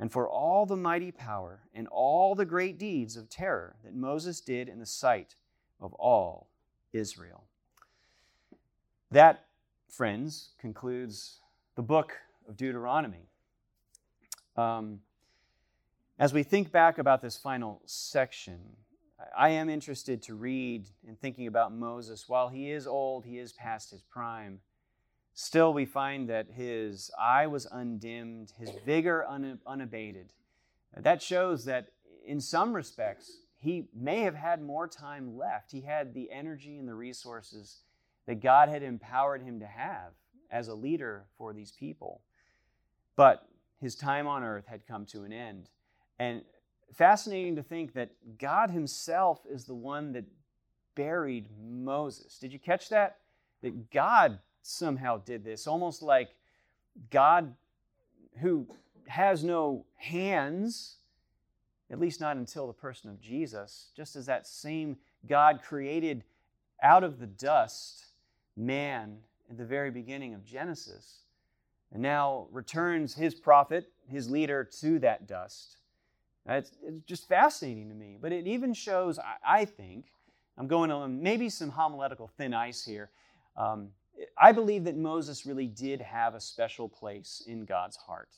and 0.00 0.10
for 0.10 0.28
all 0.28 0.64
the 0.64 0.76
mighty 0.76 1.10
power 1.10 1.60
and 1.74 1.88
all 1.88 2.34
the 2.34 2.44
great 2.44 2.78
deeds 2.78 3.16
of 3.16 3.28
terror 3.28 3.76
that 3.84 3.94
Moses 3.94 4.40
did 4.40 4.68
in 4.68 4.78
the 4.78 4.86
sight 4.86 5.34
of 5.80 5.92
all 5.94 6.48
Israel. 6.92 7.44
That, 9.10 9.44
friends, 9.88 10.50
concludes 10.58 11.40
the 11.74 11.82
book 11.82 12.12
of 12.48 12.56
Deuteronomy. 12.56 13.28
Um, 14.56 15.00
as 16.18 16.32
we 16.32 16.42
think 16.42 16.72
back 16.72 16.98
about 16.98 17.22
this 17.22 17.36
final 17.36 17.80
section, 17.86 18.58
I 19.36 19.50
am 19.50 19.68
interested 19.68 20.22
to 20.24 20.34
read 20.34 20.88
in 21.06 21.16
thinking 21.16 21.46
about 21.46 21.72
Moses. 21.72 22.28
While 22.28 22.48
he 22.48 22.70
is 22.70 22.86
old, 22.86 23.24
he 23.24 23.38
is 23.38 23.52
past 23.52 23.90
his 23.90 24.02
prime. 24.02 24.60
Still, 25.34 25.72
we 25.72 25.84
find 25.84 26.28
that 26.28 26.48
his 26.50 27.10
eye 27.18 27.46
was 27.46 27.66
undimmed, 27.70 28.52
his 28.58 28.70
vigor 28.84 29.24
unabated. 29.66 30.32
That 30.96 31.22
shows 31.22 31.64
that 31.66 31.92
in 32.26 32.40
some 32.40 32.72
respects, 32.72 33.38
he 33.56 33.88
may 33.94 34.20
have 34.20 34.34
had 34.34 34.60
more 34.60 34.88
time 34.88 35.36
left. 35.36 35.70
He 35.70 35.82
had 35.82 36.14
the 36.14 36.30
energy 36.32 36.78
and 36.78 36.88
the 36.88 36.94
resources 36.94 37.82
that 38.26 38.42
God 38.42 38.68
had 38.68 38.82
empowered 38.82 39.42
him 39.42 39.60
to 39.60 39.66
have 39.66 40.12
as 40.50 40.66
a 40.66 40.74
leader 40.74 41.26
for 41.36 41.52
these 41.52 41.72
people. 41.72 42.22
But 43.14 43.46
his 43.80 43.94
time 43.94 44.26
on 44.26 44.42
earth 44.42 44.66
had 44.66 44.86
come 44.86 45.06
to 45.06 45.22
an 45.22 45.32
end. 45.32 45.68
And 46.18 46.42
fascinating 46.94 47.56
to 47.56 47.62
think 47.62 47.92
that 47.94 48.10
God 48.38 48.70
himself 48.70 49.40
is 49.48 49.64
the 49.64 49.74
one 49.74 50.12
that 50.12 50.24
buried 50.94 51.48
Moses. 51.62 52.38
Did 52.38 52.52
you 52.52 52.58
catch 52.58 52.88
that? 52.88 53.18
That 53.62 53.90
God 53.90 54.38
somehow 54.62 55.18
did 55.18 55.44
this, 55.44 55.66
almost 55.66 56.02
like 56.02 56.30
God, 57.10 57.54
who 58.40 58.66
has 59.06 59.42
no 59.42 59.84
hands, 59.96 60.96
at 61.90 61.98
least 61.98 62.20
not 62.20 62.36
until 62.36 62.66
the 62.66 62.72
person 62.72 63.08
of 63.10 63.20
Jesus, 63.20 63.90
just 63.96 64.16
as 64.16 64.26
that 64.26 64.46
same 64.46 64.96
God 65.26 65.60
created 65.62 66.24
out 66.82 67.02
of 67.02 67.18
the 67.18 67.26
dust 67.26 68.06
man 68.56 69.18
at 69.50 69.56
the 69.56 69.64
very 69.64 69.90
beginning 69.90 70.34
of 70.34 70.44
Genesis, 70.44 71.20
and 71.92 72.02
now 72.02 72.46
returns 72.50 73.14
his 73.14 73.34
prophet, 73.34 73.90
his 74.08 74.28
leader, 74.28 74.62
to 74.80 74.98
that 74.98 75.26
dust. 75.26 75.77
It's, 76.46 76.72
it's 76.82 77.04
just 77.04 77.28
fascinating 77.28 77.88
to 77.88 77.94
me. 77.94 78.18
But 78.20 78.32
it 78.32 78.46
even 78.46 78.72
shows, 78.72 79.18
I, 79.18 79.60
I 79.60 79.64
think, 79.64 80.06
I'm 80.56 80.66
going 80.66 80.90
on 80.90 81.22
maybe 81.22 81.48
some 81.50 81.70
homiletical 81.70 82.28
thin 82.36 82.52
ice 82.52 82.84
here. 82.84 83.10
Um, 83.56 83.90
I 84.36 84.52
believe 84.52 84.84
that 84.84 84.96
Moses 84.96 85.46
really 85.46 85.66
did 85.66 86.00
have 86.00 86.34
a 86.34 86.40
special 86.40 86.88
place 86.88 87.42
in 87.46 87.64
God's 87.64 87.96
heart. 87.96 88.30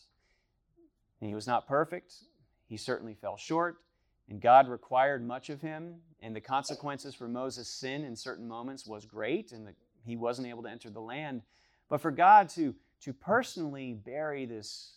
And 1.20 1.28
he 1.28 1.34
was 1.34 1.46
not 1.46 1.66
perfect, 1.66 2.14
he 2.66 2.76
certainly 2.76 3.14
fell 3.14 3.36
short, 3.36 3.78
and 4.28 4.40
God 4.40 4.68
required 4.68 5.26
much 5.26 5.50
of 5.50 5.60
him. 5.60 5.96
And 6.22 6.36
the 6.36 6.40
consequences 6.40 7.14
for 7.14 7.28
Moses' 7.28 7.68
sin 7.68 8.04
in 8.04 8.14
certain 8.14 8.46
moments 8.46 8.86
was 8.86 9.06
great, 9.06 9.52
and 9.52 9.66
the, 9.66 9.72
he 10.04 10.16
wasn't 10.16 10.48
able 10.48 10.62
to 10.62 10.70
enter 10.70 10.90
the 10.90 11.00
land. 11.00 11.42
But 11.88 12.00
for 12.00 12.10
God 12.10 12.48
to, 12.50 12.74
to 13.02 13.12
personally 13.12 13.94
bury 13.94 14.44
this, 14.44 14.92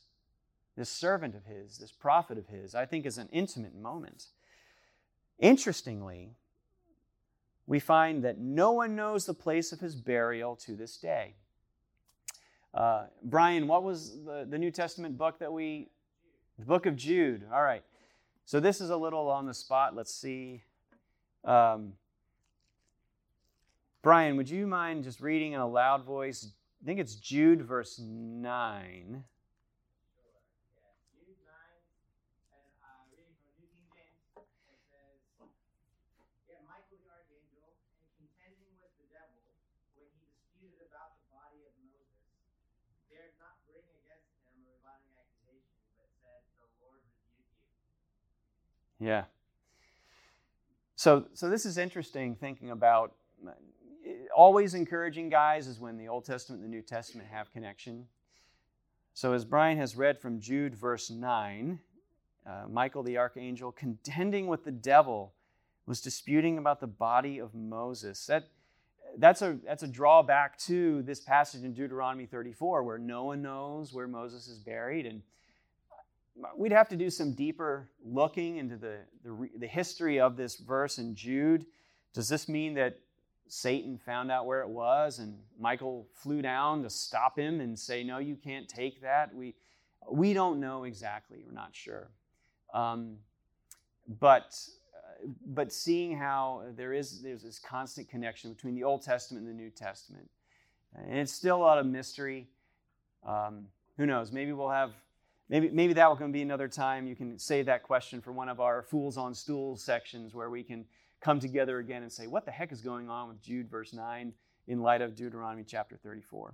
this 0.76 0.90
servant 0.90 1.36
of 1.36 1.46
his, 1.46 1.78
this 1.78 1.92
prophet 1.92 2.38
of 2.38 2.48
his, 2.48 2.74
I 2.76 2.86
think 2.86 3.06
is 3.06 3.18
an 3.18 3.30
intimate 3.32 3.76
moment. 3.76 4.28
Interestingly, 5.40 6.32
we 7.68 7.80
find 7.80 8.24
that 8.24 8.40
no 8.40 8.72
one 8.72 8.96
knows 8.96 9.26
the 9.26 9.34
place 9.34 9.72
of 9.72 9.80
his 9.80 9.96
burial 9.96 10.56
to 10.58 10.76
this 10.76 10.98
day. 10.98 11.36
Uh, 12.74 13.06
Brian, 13.24 13.68
what 13.68 13.84
was 13.84 14.24
the, 14.26 14.48
the 14.50 14.58
New 14.58 14.72
Testament 14.72 15.18
book 15.18 15.40
that 15.40 15.54
we, 15.54 15.90
the 16.58 16.66
book 16.66 16.86
of 16.86 16.96
Jude? 16.96 17.44
All 17.54 17.62
right. 17.62 17.84
So 18.46 18.60
this 18.60 18.82
is 18.82 18.90
a 18.90 18.98
little 18.98 19.30
on 19.30 19.46
the 19.46 19.54
spot. 19.54 19.96
Let's 19.96 20.14
see. 20.14 20.64
Um, 21.46 21.94
Brian, 24.02 24.36
would 24.36 24.50
you 24.50 24.68
mind 24.68 25.04
just 25.04 25.22
reading 25.22 25.54
in 25.54 25.62
a 25.62 25.68
loud 25.68 26.04
voice? 26.04 26.52
I 26.82 26.86
think 26.86 27.00
it's 27.00 27.16
Jude, 27.16 27.62
verse 27.62 28.00
9. 28.00 29.24
Yeah. 49.04 49.26
So, 50.96 51.26
so 51.34 51.50
this 51.50 51.66
is 51.66 51.78
interesting 51.78 52.36
thinking 52.36 52.72
about 52.72 53.13
always 54.34 54.74
encouraging 54.76 55.28
guys 55.28 55.68
is 55.68 55.78
when 55.78 55.98
the 55.98 56.08
Old 56.08 56.24
Testament 56.24 56.63
and 56.63 56.72
the 56.72 56.74
New 56.74 56.82
Testament 56.82 57.28
have 57.30 57.52
connection. 57.52 58.06
So, 59.13 59.34
as 59.34 59.44
Brian 59.44 59.78
has 59.78 59.98
read 59.98 60.20
from 60.20 60.39
Jude, 60.39 60.74
verse 60.74 61.10
9, 61.10 61.80
uh, 62.46 62.63
Michael 62.70 63.04
the 63.04 63.18
archangel, 63.18 63.74
contending 63.74 64.48
with 64.48 64.63
the 64.63 64.72
devil, 64.72 65.34
was 65.86 66.00
disputing 66.00 66.58
about 66.58 66.80
the 66.80 66.88
body 66.88 67.39
of 67.39 67.54
Moses. 67.54 68.26
That, 68.28 68.48
that's, 69.18 69.42
a, 69.42 69.60
that's 69.66 69.84
a 69.84 69.88
drawback 69.88 70.58
to 70.60 71.02
this 71.02 71.20
passage 71.20 71.66
in 71.66 71.74
Deuteronomy 71.74 72.26
34, 72.26 72.84
where 72.84 72.98
no 72.98 73.26
one 73.26 73.42
knows 73.42 73.92
where 73.92 74.08
Moses 74.08 74.48
is 74.48 74.60
buried. 74.60 75.06
And 75.06 75.22
we'd 76.58 76.72
have 76.72 76.89
to 76.89 76.96
do 76.96 77.10
some 77.10 77.34
deeper 77.34 77.89
looking 78.04 78.58
into 78.58 78.76
the, 78.76 78.98
the, 79.24 79.50
the 79.58 79.67
history 79.67 80.19
of 80.19 80.36
this 80.36 80.58
verse 80.58 80.98
in 80.98 81.15
Jude. 81.15 81.65
Does 82.13 82.28
this 82.28 82.48
mean 82.48 82.74
that 82.76 83.00
Satan 83.48 83.98
found 83.98 84.32
out 84.32 84.46
where 84.46 84.62
it 84.62 84.69
was 84.69 85.19
and 85.19 85.38
Michael 85.60 86.08
flew 86.13 86.41
down 86.41 86.84
to 86.84 86.89
stop 86.89 87.38
him 87.38 87.62
and 87.62 87.78
say, 87.78 88.04
No, 88.04 88.17
you 88.17 88.36
can't 88.36 88.67
take 88.67 89.02
that? 89.02 89.34
We, 89.34 89.56
we 90.12 90.34
don't 90.34 90.60
know 90.60 90.86
exactly. 90.86 91.43
We're 91.46 91.54
not 91.54 91.69
sure. 91.74 92.10
Um, 92.74 93.17
but, 94.19 94.58
uh, 94.96 95.28
but 95.48 95.72
seeing 95.72 96.17
how 96.17 96.63
there 96.76 96.93
is 96.93 97.22
there's 97.22 97.43
this 97.43 97.60
constant 97.60 98.10
connection 98.10 98.54
between 98.54 98.76
the 98.76 98.84
Old 98.84 99.04
Testament 99.04 99.46
and 99.46 99.58
the 99.58 99.62
New 99.62 99.69
Testament. 99.69 100.30
And 100.96 101.19
it's 101.19 101.32
still 101.32 101.58
a 101.58 101.63
lot 101.63 101.78
of 101.78 101.86
mystery. 101.86 102.48
Um, 103.26 103.67
who 103.98 104.06
knows? 104.06 104.32
Maybe 104.32 104.52
we'll 104.52 104.69
have 104.69 104.91
maybe 105.50 105.70
maybe 105.70 105.94
that 105.94 106.10
will 106.10 106.28
be 106.28 106.42
another 106.42 106.68
time. 106.68 107.08
You 107.08 107.16
can 107.16 107.38
save 107.38 107.66
that 107.68 107.84
question 107.84 108.22
for 108.22 108.32
one 108.32 108.50
of 108.50 108.60
our 108.60 108.82
Fools 108.82 109.18
on 109.18 109.34
Stools 109.34 109.84
sections 109.84 110.34
where 110.34 110.50
we 110.50 110.64
can 110.64 110.86
come 111.22 111.40
together 111.40 111.80
again 111.80 112.04
and 112.04 112.12
say, 112.12 112.28
what 112.28 112.46
the 112.46 112.52
heck 112.52 112.72
is 112.72 112.82
going 112.82 113.10
on 113.10 113.30
with 113.30 113.42
Jude, 113.42 113.70
verse 113.70 113.94
9, 113.94 114.34
in 114.68 114.82
light 114.82 115.02
of 115.02 115.16
Deuteronomy 115.16 115.64
chapter 115.64 115.96
34? 115.96 116.54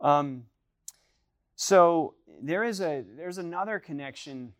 Um, 0.00 0.44
so 1.54 2.14
there 2.42 2.64
is 2.64 2.80
a 2.80 3.04
there's 3.16 3.38
another 3.38 3.78
connection 3.78 4.54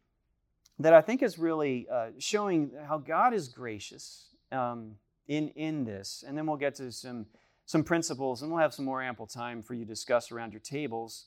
that 0.79 0.93
I 0.93 1.01
think 1.01 1.23
is 1.23 1.39
really 1.39 1.87
uh, 1.91 2.09
showing 2.19 2.71
how 2.87 2.99
God 2.99 3.35
is 3.35 3.49
gracious 3.49 4.27
um, 4.51 4.97
in 5.27 5.49
in 5.51 5.85
this, 5.85 6.25
and 6.27 6.37
then 6.37 6.47
we'll 6.47 6.57
get 6.57 6.75
to 6.77 6.93
some 6.93 7.27
some 7.67 7.83
principles, 7.83 8.43
and 8.43 8.51
we'll 8.51 8.61
have 8.61 8.75
some 8.75 8.85
more 8.85 9.03
ample 9.03 9.27
time 9.27 9.63
for 9.63 9.75
you 9.75 9.85
to 9.85 9.89
discuss 9.89 10.31
around 10.31 10.53
your 10.53 10.61
tables. 10.61 11.27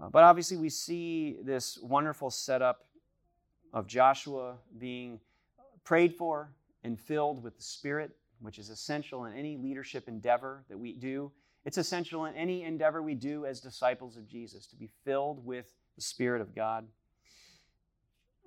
Uh, 0.00 0.08
but 0.08 0.22
obviously, 0.22 0.56
we 0.56 0.68
see 0.68 1.36
this 1.42 1.78
wonderful 1.82 2.30
setup 2.30 2.86
of 3.72 3.86
Joshua 3.86 4.56
being 4.78 5.20
prayed 5.84 6.14
for, 6.14 6.50
and 6.84 6.98
filled 6.98 7.42
with 7.42 7.56
the 7.56 7.62
Spirit, 7.62 8.10
which 8.40 8.58
is 8.58 8.70
essential 8.70 9.26
in 9.26 9.34
any 9.34 9.56
leadership 9.56 10.08
endeavor 10.08 10.64
that 10.68 10.78
we 10.78 10.92
do. 10.92 11.30
It's 11.64 11.76
essential 11.76 12.24
in 12.24 12.34
any 12.34 12.62
endeavor 12.62 13.02
we 13.02 13.14
do 13.14 13.44
as 13.44 13.60
disciples 13.60 14.16
of 14.16 14.26
Jesus 14.26 14.66
to 14.68 14.76
be 14.76 14.88
filled 15.04 15.44
with 15.44 15.74
the 15.96 16.02
Spirit 16.02 16.40
of 16.40 16.54
God. 16.54 16.86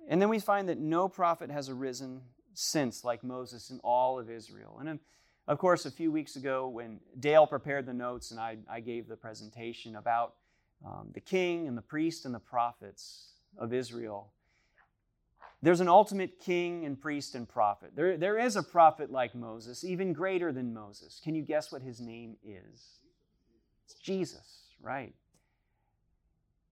And 0.08 0.20
then 0.20 0.28
we 0.28 0.40
find 0.40 0.68
that 0.68 0.78
no 0.78 1.08
prophet 1.08 1.50
has 1.50 1.68
arisen 1.68 2.22
since 2.54 3.04
like 3.04 3.22
Moses 3.22 3.70
in 3.70 3.78
all 3.80 4.18
of 4.18 4.28
Israel. 4.28 4.78
And 4.80 4.98
of 5.46 5.58
course, 5.58 5.86
a 5.86 5.90
few 5.90 6.10
weeks 6.10 6.36
ago, 6.36 6.68
when 6.68 7.00
Dale 7.20 7.46
prepared 7.46 7.86
the 7.86 7.94
notes 7.94 8.30
and 8.30 8.40
I, 8.40 8.56
I 8.68 8.80
gave 8.80 9.06
the 9.06 9.16
presentation 9.16 9.96
about 9.96 10.34
um, 10.84 11.08
the 11.12 11.20
king 11.20 11.66
and 11.66 11.76
the 11.76 11.82
priest 11.82 12.24
and 12.24 12.34
the 12.34 12.40
prophets 12.40 13.32
of 13.58 13.72
Israel, 13.72 14.32
there's 15.62 15.80
an 15.80 15.88
ultimate 15.88 16.38
king 16.40 16.84
and 16.84 17.00
priest 17.00 17.34
and 17.34 17.48
prophet. 17.48 17.92
There, 17.96 18.18
there 18.18 18.38
is 18.38 18.56
a 18.56 18.62
prophet 18.62 19.10
like 19.10 19.34
Moses, 19.34 19.82
even 19.82 20.12
greater 20.12 20.52
than 20.52 20.74
Moses. 20.74 21.20
Can 21.24 21.34
you 21.34 21.42
guess 21.42 21.72
what 21.72 21.80
his 21.80 22.00
name 22.00 22.36
is? 22.44 22.98
It's 23.86 23.94
Jesus, 23.94 24.74
right? 24.82 25.14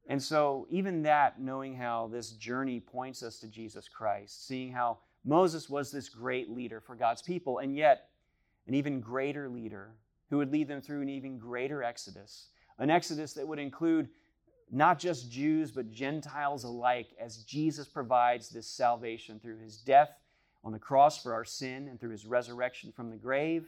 And 0.08 0.22
so, 0.22 0.66
even 0.68 1.02
that, 1.04 1.40
knowing 1.40 1.74
how 1.74 2.08
this 2.12 2.32
journey 2.32 2.80
points 2.80 3.22
us 3.22 3.38
to 3.38 3.48
Jesus 3.48 3.88
Christ, 3.88 4.46
seeing 4.46 4.72
how 4.72 4.98
Moses 5.24 5.70
was 5.70 5.90
this 5.90 6.08
great 6.08 6.50
leader 6.50 6.80
for 6.80 6.94
God's 6.96 7.22
people, 7.22 7.60
and 7.60 7.74
yet 7.74 8.08
an 8.66 8.74
even 8.74 9.00
greater 9.00 9.48
leader 9.48 9.92
who 10.28 10.38
would 10.38 10.52
lead 10.52 10.68
them 10.68 10.82
through 10.82 11.02
an 11.02 11.08
even 11.08 11.38
greater 11.38 11.82
exodus, 11.82 12.48
an 12.78 12.90
exodus 12.90 13.32
that 13.34 13.46
would 13.46 13.58
include 13.58 14.08
not 14.70 14.98
just 14.98 15.30
Jews, 15.30 15.70
but 15.70 15.90
Gentiles 15.90 16.64
alike, 16.64 17.08
as 17.20 17.44
Jesus 17.44 17.86
provides 17.86 18.48
this 18.48 18.66
salvation 18.66 19.38
through 19.38 19.58
his 19.58 19.76
death 19.76 20.10
on 20.64 20.72
the 20.72 20.78
cross 20.78 21.22
for 21.22 21.34
our 21.34 21.44
sin 21.44 21.88
and 21.88 22.00
through 22.00 22.10
his 22.10 22.24
resurrection 22.24 22.90
from 22.90 23.10
the 23.10 23.16
grave. 23.16 23.66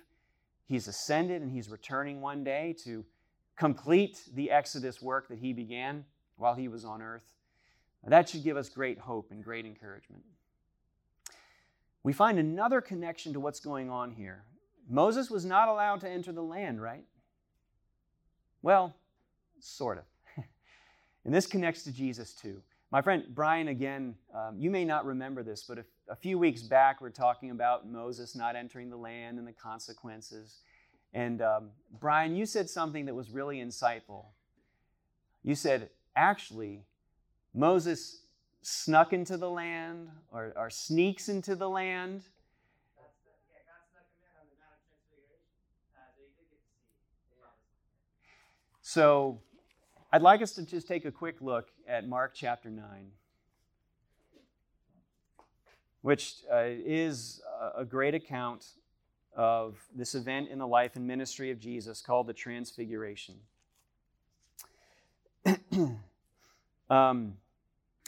He's 0.67 0.89
ascended 0.89 1.43
and 1.43 1.53
he's 1.53 1.69
returning 1.69 2.21
one 2.21 2.43
day 2.43 2.75
to 2.85 3.05
complete 3.57 4.23
the 4.35 4.51
Exodus 4.51 5.03
work 5.03 5.29
that 5.29 5.39
he 5.39 5.53
began 5.53 6.05
while 6.37 6.55
he 6.55 6.69
was 6.69 6.85
on 6.85 7.03
earth. 7.03 7.35
That 8.07 8.29
should 8.29 8.45
give 8.45 8.57
us 8.57 8.69
great 8.69 8.99
hope 8.99 9.31
and 9.31 9.43
great 9.43 9.65
encouragement. 9.65 10.23
We 12.03 12.13
find 12.13 12.39
another 12.39 12.81
connection 12.81 13.33
to 13.33 13.41
what's 13.41 13.61
going 13.61 13.89
on 13.89 14.11
here. 14.11 14.45
Moses 14.89 15.31
was 15.31 15.47
not 15.47 15.69
allowed 15.69 16.01
to 16.03 16.09
enter 16.09 16.33
the 16.33 16.43
land, 16.43 16.83
right? 16.83 17.05
Well, 18.65 18.97
sort 19.61 19.99
of. 19.99 20.05
And 21.27 21.35
this 21.35 21.47
connects 21.47 21.85
to 21.85 21.93
Jesus 21.93 22.33
too. 22.33 22.63
My 22.91 23.03
friend 23.03 23.25
Brian, 23.31 23.69
again, 23.69 24.15
um, 24.35 24.57
you 24.59 24.71
may 24.71 24.85
not 24.85 25.05
remember 25.05 25.43
this, 25.43 25.65
but 25.67 25.79
a, 25.79 25.85
a 26.09 26.17
few 26.17 26.39
weeks 26.39 26.63
back, 26.63 27.01
we're 27.01 27.11
talking 27.11 27.51
about 27.51 27.87
Moses 27.87 28.35
not 28.35 28.57
entering 28.57 28.89
the 28.89 28.97
land 28.97 29.39
and 29.39 29.47
the 29.47 29.53
consequences. 29.53 30.61
And 31.13 31.43
um, 31.43 31.71
Brian, 31.99 32.37
you 32.37 32.47
said 32.47 32.71
something 32.71 33.05
that 33.05 33.15
was 33.15 33.31
really 33.31 33.59
insightful. 33.59 34.27
You 35.43 35.55
said, 35.55 35.91
actually, 36.17 36.85
Moses 37.55 38.23
snuck 38.63 39.13
into 39.13 39.37
the 39.37 39.51
land 39.51 40.09
or, 40.31 40.55
or 40.57 40.71
sneaks 40.71 41.29
into 41.29 41.55
the 41.55 41.69
land. 41.69 42.23
So 48.87 49.41
I'd 50.13 50.21
like 50.21 50.43
us 50.43 50.53
to 50.53 50.63
just 50.63 50.87
take 50.87 51.07
a 51.07 51.11
quick 51.11 51.37
look 51.41 51.69
at 51.89 52.07
Mark 52.07 52.33
chapter 52.35 52.69
9, 52.69 52.85
which 56.03 56.35
uh, 56.53 56.65
is 56.67 57.41
a 57.75 57.87
great 57.87 58.15
account 58.15 58.67
of 59.35 59.79
this 59.97 60.15
event 60.15 60.51
in 60.51 60.59
the 60.59 60.67
life 60.67 60.97
and 60.97 61.07
ministry 61.07 61.51
of 61.51 61.59
Jesus 61.59 62.03
called 62.03 62.27
the 62.27 62.35
Transfiguration. 62.35 63.37
um, 66.91 67.39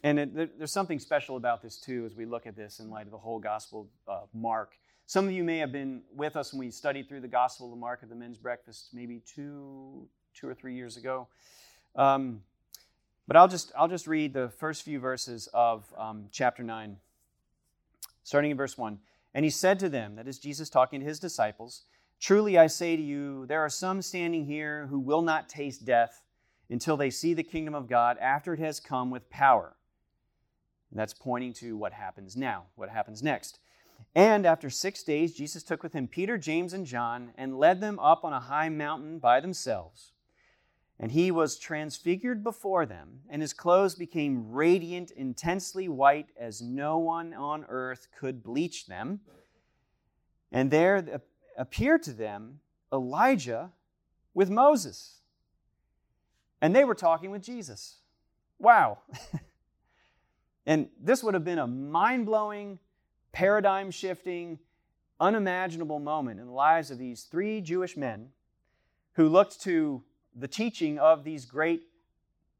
and 0.04 0.18
it, 0.18 0.58
there's 0.58 0.72
something 0.72 0.98
special 0.98 1.38
about 1.38 1.62
this 1.62 1.78
too 1.78 2.04
as 2.04 2.14
we 2.14 2.26
look 2.26 2.46
at 2.46 2.54
this 2.54 2.80
in 2.80 2.90
light 2.90 3.06
of 3.06 3.12
the 3.12 3.18
whole 3.18 3.38
Gospel 3.38 3.88
of 4.06 4.28
Mark. 4.34 4.76
Some 5.06 5.24
of 5.24 5.32
you 5.32 5.42
may 5.42 5.56
have 5.56 5.72
been 5.72 6.02
with 6.14 6.36
us 6.36 6.52
when 6.52 6.60
we 6.60 6.70
studied 6.70 7.08
through 7.08 7.22
the 7.22 7.28
Gospel 7.28 7.72
of 7.72 7.78
Mark 7.78 8.00
at 8.02 8.10
the 8.10 8.14
men's 8.14 8.36
breakfast 8.36 8.90
maybe 8.92 9.22
two, 9.24 10.06
two 10.36 10.46
or 10.46 10.54
three 10.54 10.74
years 10.74 10.96
ago. 10.96 11.28
Um, 11.94 12.42
but 13.26 13.36
I'll 13.36 13.48
just, 13.48 13.72
I'll 13.76 13.88
just 13.88 14.06
read 14.06 14.34
the 14.34 14.50
first 14.50 14.82
few 14.82 15.00
verses 15.00 15.48
of 15.54 15.84
um, 15.96 16.26
chapter 16.30 16.62
9, 16.62 16.96
starting 18.22 18.50
in 18.50 18.56
verse 18.56 18.76
1. 18.76 18.98
And 19.34 19.44
he 19.44 19.50
said 19.50 19.78
to 19.80 19.88
them, 19.88 20.16
that 20.16 20.28
is 20.28 20.38
Jesus 20.38 20.68
talking 20.70 21.00
to 21.00 21.06
his 21.06 21.18
disciples, 21.18 21.82
Truly 22.20 22.56
I 22.56 22.66
say 22.66 22.96
to 22.96 23.02
you, 23.02 23.46
there 23.46 23.60
are 23.60 23.68
some 23.68 24.00
standing 24.00 24.46
here 24.46 24.86
who 24.86 24.98
will 24.98 25.22
not 25.22 25.48
taste 25.48 25.84
death 25.84 26.22
until 26.70 26.96
they 26.96 27.10
see 27.10 27.34
the 27.34 27.42
kingdom 27.42 27.74
of 27.74 27.88
God 27.88 28.16
after 28.18 28.54
it 28.54 28.60
has 28.60 28.80
come 28.80 29.10
with 29.10 29.28
power. 29.28 29.76
And 30.90 30.98
that's 30.98 31.12
pointing 31.12 31.52
to 31.54 31.76
what 31.76 31.92
happens 31.92 32.36
now, 32.36 32.64
what 32.74 32.88
happens 32.88 33.22
next. 33.22 33.58
And 34.14 34.46
after 34.46 34.70
six 34.70 35.02
days, 35.02 35.34
Jesus 35.34 35.62
took 35.62 35.82
with 35.82 35.92
him 35.92 36.08
Peter, 36.08 36.38
James, 36.38 36.72
and 36.72 36.86
John 36.86 37.32
and 37.36 37.58
led 37.58 37.80
them 37.80 37.98
up 37.98 38.24
on 38.24 38.32
a 38.32 38.40
high 38.40 38.68
mountain 38.68 39.18
by 39.18 39.40
themselves. 39.40 40.12
And 40.98 41.12
he 41.12 41.30
was 41.30 41.58
transfigured 41.58 42.42
before 42.42 42.86
them, 42.86 43.20
and 43.28 43.42
his 43.42 43.52
clothes 43.52 43.94
became 43.94 44.50
radiant, 44.50 45.10
intensely 45.10 45.88
white, 45.88 46.28
as 46.38 46.62
no 46.62 46.96
one 46.96 47.34
on 47.34 47.66
earth 47.68 48.08
could 48.18 48.42
bleach 48.42 48.86
them. 48.86 49.20
And 50.50 50.70
there 50.70 51.20
appeared 51.58 52.02
to 52.04 52.12
them 52.12 52.60
Elijah 52.90 53.72
with 54.32 54.48
Moses. 54.48 55.20
And 56.62 56.74
they 56.74 56.84
were 56.84 56.94
talking 56.94 57.30
with 57.30 57.42
Jesus. 57.42 57.98
Wow. 58.58 58.98
and 60.66 60.88
this 60.98 61.22
would 61.22 61.34
have 61.34 61.44
been 61.44 61.58
a 61.58 61.66
mind 61.66 62.24
blowing, 62.24 62.78
paradigm 63.32 63.90
shifting, 63.90 64.58
unimaginable 65.20 65.98
moment 65.98 66.40
in 66.40 66.46
the 66.46 66.52
lives 66.52 66.90
of 66.90 66.98
these 66.98 67.24
three 67.24 67.60
Jewish 67.60 67.96
men 67.96 68.30
who 69.12 69.28
looked 69.28 69.60
to 69.62 70.02
the 70.36 70.48
teaching 70.48 70.98
of 70.98 71.24
these 71.24 71.44
great 71.44 71.82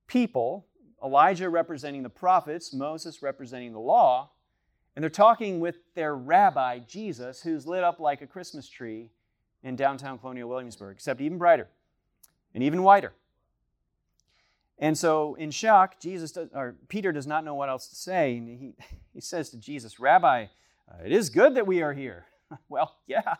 people 0.07 0.67
Elijah 1.05 1.49
representing 1.49 2.03
the 2.03 2.11
prophets, 2.11 2.73
Moses 2.73 3.23
representing 3.23 3.73
the 3.73 3.81
law, 3.81 4.31
And 4.95 5.03
they're 5.03 5.11
talking 5.11 5.61
with 5.61 5.77
their 5.95 6.17
rabbi, 6.17 6.79
Jesus, 6.79 7.43
who's 7.43 7.67
lit 7.67 7.85
up 7.85 8.01
like 8.01 8.23
a 8.23 8.27
Christmas 8.27 8.69
tree 8.69 9.11
in 9.63 9.77
downtown 9.77 10.19
Colonial 10.19 10.49
Williamsburg, 10.49 10.97
except 10.97 11.21
even 11.21 11.37
brighter 11.37 11.69
and 12.55 12.63
even 12.63 12.83
whiter. 12.83 13.13
And 14.79 14.97
so, 14.97 15.35
in 15.35 15.51
shock, 15.51 16.01
Jesus 16.01 16.33
does, 16.33 16.49
or 16.55 16.77
Peter 16.89 17.13
does 17.13 17.27
not 17.27 17.45
know 17.45 17.55
what 17.55 17.69
else 17.69 17.89
to 17.89 17.95
say. 17.95 18.37
And 18.39 18.49
he, 18.49 18.75
he 19.13 19.21
says 19.21 19.51
to 19.51 19.59
Jesus, 19.59 20.01
Rabbi, 20.01 20.47
uh, 20.91 21.05
it 21.05 21.13
is 21.13 21.29
good 21.29 21.55
that 21.57 21.67
we 21.67 21.83
are 21.83 21.93
here. 21.93 22.27
well, 22.69 22.97
yeah, 23.07 23.35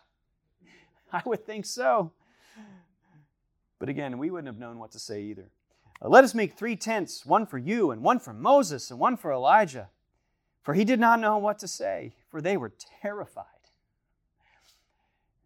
I 1.13 1.23
would 1.25 1.47
think 1.47 1.65
so. 1.65 2.13
But 3.79 3.89
again, 3.89 4.19
we 4.19 4.31
wouldn't 4.31 4.49
have 4.49 4.59
known 4.59 4.79
what 4.79 4.93
to 4.93 4.99
say 4.99 5.23
either. 5.23 5.51
Uh, 6.03 6.09
let 6.09 6.25
us 6.25 6.35
make 6.35 6.55
three 6.55 6.77
tents 6.77 7.27
one 7.27 7.47
for 7.47 7.59
you, 7.59 7.91
and 7.91 8.03
one 8.03 8.19
for 8.19 8.33
Moses, 8.33 8.91
and 8.91 8.99
one 8.99 9.17
for 9.17 9.33
Elijah. 9.33 9.89
For 10.63 10.75
he 10.75 10.85
did 10.85 10.99
not 10.99 11.21
know 11.21 11.39
what 11.39 11.59
to 11.61 11.69
say, 11.69 12.15
for 12.31 12.41
they 12.41 12.57
were 12.57 12.73
terrified. 13.01 13.45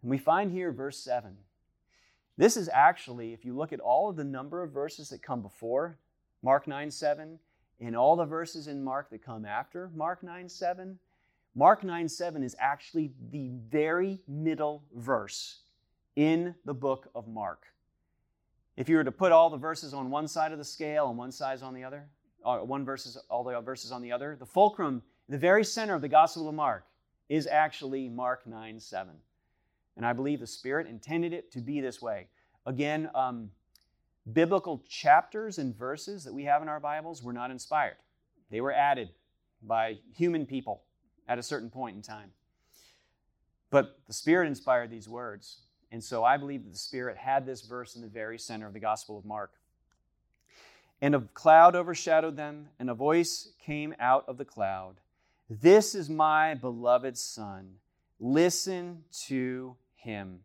And 0.01 0.09
we 0.09 0.17
find 0.17 0.51
here 0.51 0.71
verse 0.71 0.97
7 0.97 1.37
this 2.37 2.57
is 2.57 2.69
actually, 2.73 3.33
if 3.33 3.45
you 3.45 3.55
look 3.55 3.71
at 3.71 3.79
all 3.79 4.09
of 4.09 4.15
the 4.15 4.23
number 4.23 4.63
of 4.63 4.71
verses 4.71 5.09
that 5.09 5.21
come 5.21 5.43
before 5.43 5.99
Mark 6.41 6.65
9 6.65 6.89
7, 6.89 7.37
and 7.79 7.95
all 7.95 8.15
the 8.15 8.25
verses 8.25 8.67
in 8.67 8.83
Mark 8.83 9.09
that 9.11 9.23
come 9.23 9.45
after 9.45 9.91
Mark 9.95 10.23
9 10.23 10.49
7, 10.49 10.97
Mark 11.53 11.83
9 11.83 12.09
7 12.09 12.43
is 12.43 12.55
actually 12.59 13.11
the 13.31 13.51
very 13.69 14.21
middle 14.27 14.83
verse 14.95 15.59
in 16.15 16.55
the 16.65 16.73
book 16.73 17.09
of 17.13 17.27
Mark. 17.27 17.67
If 18.81 18.89
you 18.89 18.95
were 18.95 19.03
to 19.03 19.11
put 19.11 19.31
all 19.31 19.51
the 19.51 19.57
verses 19.57 19.93
on 19.93 20.09
one 20.09 20.27
side 20.27 20.51
of 20.51 20.57
the 20.57 20.65
scale 20.65 21.09
and 21.09 21.15
one 21.15 21.31
side 21.31 21.61
on 21.61 21.75
the 21.75 21.83
other, 21.83 22.07
or 22.43 22.61
uh, 22.61 22.63
one 22.63 22.83
verses, 22.83 23.15
all 23.29 23.43
the 23.43 23.61
verses 23.61 23.91
on 23.91 24.01
the 24.01 24.11
other, 24.11 24.35
the 24.35 24.45
fulcrum, 24.47 25.03
the 25.29 25.37
very 25.37 25.63
center 25.63 25.93
of 25.93 26.01
the 26.01 26.07
Gospel 26.07 26.49
of 26.49 26.55
Mark, 26.55 26.87
is 27.29 27.45
actually 27.45 28.09
Mark 28.09 28.47
9 28.47 28.79
7. 28.79 29.13
And 29.97 30.03
I 30.03 30.13
believe 30.13 30.39
the 30.39 30.47
Spirit 30.47 30.87
intended 30.87 31.31
it 31.31 31.51
to 31.51 31.59
be 31.59 31.79
this 31.79 32.01
way. 32.01 32.29
Again, 32.65 33.11
um, 33.13 33.51
biblical 34.33 34.81
chapters 34.89 35.59
and 35.59 35.77
verses 35.77 36.23
that 36.23 36.33
we 36.33 36.45
have 36.45 36.63
in 36.63 36.67
our 36.67 36.79
Bibles 36.79 37.21
were 37.21 37.33
not 37.33 37.51
inspired, 37.51 37.97
they 38.49 38.61
were 38.61 38.73
added 38.73 39.11
by 39.61 39.99
human 40.15 40.47
people 40.47 40.81
at 41.27 41.37
a 41.37 41.43
certain 41.43 41.69
point 41.69 41.97
in 41.97 42.01
time. 42.01 42.31
But 43.69 43.99
the 44.07 44.13
Spirit 44.13 44.47
inspired 44.47 44.89
these 44.89 45.07
words. 45.07 45.59
And 45.91 46.03
so 46.03 46.23
I 46.23 46.37
believe 46.37 46.63
that 46.63 46.71
the 46.71 46.77
Spirit 46.77 47.17
had 47.17 47.45
this 47.45 47.61
verse 47.61 47.95
in 47.95 48.01
the 48.01 48.07
very 48.07 48.39
center 48.39 48.65
of 48.65 48.73
the 48.73 48.79
Gospel 48.79 49.17
of 49.17 49.25
Mark. 49.25 49.51
And 51.01 51.15
a 51.15 51.21
cloud 51.33 51.75
overshadowed 51.75 52.37
them, 52.37 52.69
and 52.79 52.89
a 52.89 52.93
voice 52.93 53.49
came 53.59 53.93
out 53.99 54.23
of 54.27 54.37
the 54.37 54.45
cloud 54.45 54.95
This 55.49 55.95
is 55.95 56.09
my 56.09 56.53
beloved 56.53 57.17
Son. 57.17 57.75
Listen 58.19 59.03
to 59.25 59.75
him. 59.95 60.39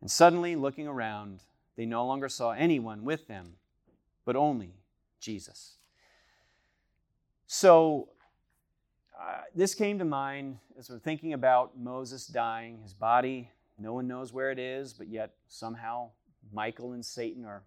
And 0.00 0.10
suddenly, 0.10 0.54
looking 0.54 0.86
around, 0.86 1.40
they 1.76 1.86
no 1.86 2.06
longer 2.06 2.28
saw 2.28 2.52
anyone 2.52 3.02
with 3.02 3.26
them, 3.26 3.54
but 4.24 4.36
only 4.36 4.74
Jesus. 5.20 5.78
So, 7.46 8.10
uh, 9.18 9.40
this 9.54 9.74
came 9.74 9.98
to 9.98 10.04
mind 10.04 10.58
as 10.78 10.88
we're 10.88 10.98
thinking 10.98 11.32
about 11.32 11.76
Moses 11.76 12.26
dying, 12.26 12.78
his 12.82 12.92
body, 12.92 13.50
no 13.78 13.92
one 13.92 14.08
knows 14.08 14.32
where 14.32 14.50
it 14.50 14.58
is, 14.58 14.92
but 14.92 15.08
yet 15.08 15.34
somehow 15.46 16.10
Michael 16.52 16.92
and 16.92 17.04
Satan 17.04 17.44
are 17.44 17.62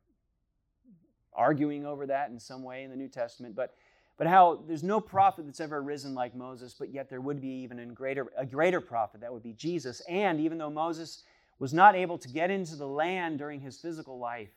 arguing 1.33 1.85
over 1.85 2.05
that 2.07 2.29
in 2.29 2.39
some 2.39 2.63
way 2.63 2.83
in 2.83 2.89
the 2.89 2.95
New 2.95 3.07
Testament. 3.07 3.55
But 3.55 3.73
but 4.21 4.27
how 4.27 4.63
there's 4.67 4.83
no 4.83 5.01
prophet 5.01 5.47
that's 5.47 5.59
ever 5.59 5.81
risen 5.81 6.13
like 6.13 6.35
Moses, 6.35 6.75
but 6.77 6.93
yet 6.93 7.09
there 7.09 7.21
would 7.21 7.41
be 7.41 7.63
even 7.63 7.79
a 7.79 7.85
greater, 7.87 8.27
a 8.37 8.45
greater 8.45 8.79
prophet, 8.79 9.21
that 9.21 9.33
would 9.33 9.41
be 9.41 9.53
Jesus. 9.53 9.99
And 10.01 10.39
even 10.39 10.59
though 10.59 10.69
Moses 10.69 11.23
was 11.57 11.73
not 11.73 11.95
able 11.95 12.19
to 12.19 12.27
get 12.27 12.51
into 12.51 12.75
the 12.75 12.85
land 12.85 13.39
during 13.39 13.61
his 13.61 13.79
physical 13.79 14.19
life, 14.19 14.51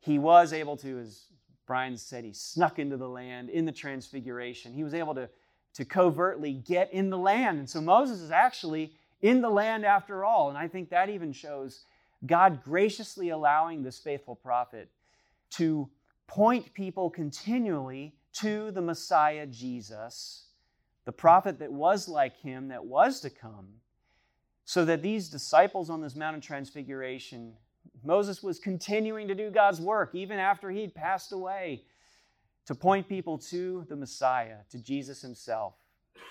he 0.00 0.18
was 0.18 0.52
able 0.52 0.76
to, 0.78 0.98
as 0.98 1.26
Brian 1.68 1.96
said, 1.96 2.24
he 2.24 2.32
snuck 2.32 2.80
into 2.80 2.96
the 2.96 3.08
land 3.08 3.48
in 3.48 3.64
the 3.64 3.70
transfiguration. 3.70 4.72
He 4.72 4.82
was 4.82 4.92
able 4.92 5.14
to, 5.14 5.28
to 5.74 5.84
covertly 5.84 6.54
get 6.54 6.92
in 6.92 7.10
the 7.10 7.18
land. 7.18 7.60
And 7.60 7.70
so 7.70 7.80
Moses 7.80 8.20
is 8.20 8.32
actually 8.32 8.92
in 9.22 9.40
the 9.40 9.50
land 9.50 9.84
after 9.84 10.24
all. 10.24 10.48
And 10.48 10.58
I 10.58 10.68
think 10.68 10.90
that 10.90 11.08
even 11.08 11.32
shows 11.32 11.84
God 12.26 12.62
graciously 12.62 13.30
allowing 13.30 13.82
this 13.82 13.98
faithful 13.98 14.34
prophet 14.34 14.90
to 15.50 15.88
point 16.26 16.72
people 16.74 17.10
continually 17.10 18.14
to 18.32 18.70
the 18.70 18.82
Messiah 18.82 19.46
Jesus, 19.46 20.46
the 21.04 21.12
prophet 21.12 21.58
that 21.58 21.72
was 21.72 22.08
like 22.08 22.36
him, 22.36 22.68
that 22.68 22.84
was 22.84 23.20
to 23.20 23.30
come, 23.30 23.68
so 24.64 24.84
that 24.84 25.02
these 25.02 25.28
disciples 25.28 25.90
on 25.90 26.00
this 26.00 26.14
Mount 26.14 26.36
of 26.36 26.42
Transfiguration, 26.42 27.54
Moses 28.04 28.42
was 28.42 28.60
continuing 28.60 29.26
to 29.26 29.34
do 29.34 29.50
God's 29.50 29.80
work 29.80 30.14
even 30.14 30.38
after 30.38 30.70
he'd 30.70 30.94
passed 30.94 31.32
away, 31.32 31.82
to 32.66 32.74
point 32.74 33.08
people 33.08 33.36
to 33.36 33.84
the 33.88 33.96
Messiah, 33.96 34.58
to 34.70 34.78
Jesus 34.78 35.20
himself, 35.22 35.74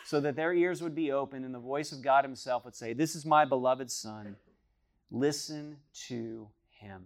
so 0.06 0.20
that 0.20 0.36
their 0.36 0.54
ears 0.54 0.82
would 0.82 0.96
be 0.96 1.12
open 1.12 1.44
and 1.44 1.54
the 1.54 1.60
voice 1.60 1.92
of 1.92 2.02
God 2.02 2.24
himself 2.24 2.65
would 2.65 2.76
say, 2.76 2.94
This 2.94 3.15
is 3.15 3.26
my 3.26 3.46
beloved 3.46 3.92
Son. 3.92 4.36
Listen 5.12 5.78
to 6.08 6.48
him. 6.70 7.06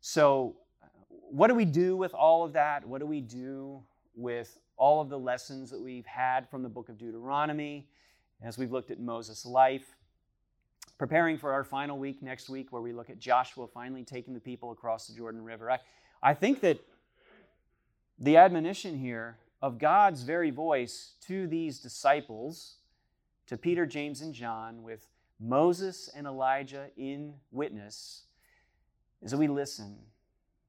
So, 0.00 0.56
what 1.10 1.48
do 1.48 1.54
we 1.54 1.64
do 1.64 1.96
with 1.96 2.14
all 2.14 2.44
of 2.44 2.52
that? 2.54 2.86
What 2.86 3.00
do 3.00 3.06
we 3.06 3.20
do 3.20 3.82
with 4.14 4.58
all 4.76 5.00
of 5.00 5.08
the 5.08 5.18
lessons 5.18 5.70
that 5.70 5.80
we've 5.80 6.06
had 6.06 6.48
from 6.48 6.62
the 6.62 6.68
book 6.68 6.88
of 6.88 6.96
Deuteronomy 6.98 7.88
as 8.42 8.56
we've 8.56 8.72
looked 8.72 8.90
at 8.90 9.00
Moses' 9.00 9.44
life? 9.44 9.94
Preparing 10.98 11.38
for 11.38 11.52
our 11.52 11.64
final 11.64 11.98
week 11.98 12.22
next 12.22 12.48
week, 12.48 12.72
where 12.72 12.82
we 12.82 12.92
look 12.92 13.10
at 13.10 13.18
Joshua 13.18 13.66
finally 13.68 14.02
taking 14.02 14.34
the 14.34 14.40
people 14.40 14.72
across 14.72 15.06
the 15.06 15.14
Jordan 15.14 15.44
River. 15.44 15.70
I, 15.70 15.78
I 16.22 16.34
think 16.34 16.60
that 16.60 16.78
the 18.18 18.36
admonition 18.36 18.98
here 18.98 19.36
of 19.60 19.78
God's 19.78 20.22
very 20.22 20.50
voice 20.50 21.14
to 21.26 21.46
these 21.46 21.80
disciples, 21.80 22.76
to 23.46 23.56
Peter, 23.56 23.86
James, 23.86 24.20
and 24.20 24.32
John, 24.32 24.82
with 24.82 25.08
Moses 25.40 26.08
and 26.14 26.26
Elijah 26.26 26.88
in 26.96 27.34
witness, 27.50 28.24
is 29.22 29.30
that 29.32 29.38
we 29.38 29.48
listen 29.48 29.96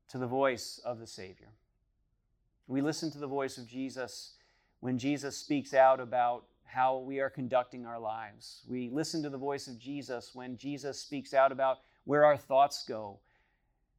to 0.10 0.18
the 0.18 0.28
voice 0.28 0.80
of 0.84 1.00
the 1.00 1.08
Savior. 1.08 1.50
We 2.68 2.82
listen 2.82 3.12
to 3.12 3.18
the 3.20 3.28
voice 3.28 3.58
of 3.58 3.68
Jesus 3.68 4.34
when 4.80 4.98
Jesus 4.98 5.38
speaks 5.38 5.74
out 5.74 6.00
about 6.00 6.46
how 6.64 7.00
we 7.00 7.20
are 7.20 7.30
conducting 7.30 7.86
our 7.86 8.00
lives. 8.00 8.62
We 8.68 8.90
listen 8.90 9.24
to 9.24 9.30
the 9.30 9.38
voice 9.38 9.68
of 9.68 9.80
Jesus 9.80 10.32
when 10.34 10.56
Jesus 10.56 11.00
speaks 11.00 11.34
out 11.34 11.52
about 11.52 11.80
where 12.06 12.26
our 12.26 12.38
thoughts 12.38 12.86
go. 12.88 13.20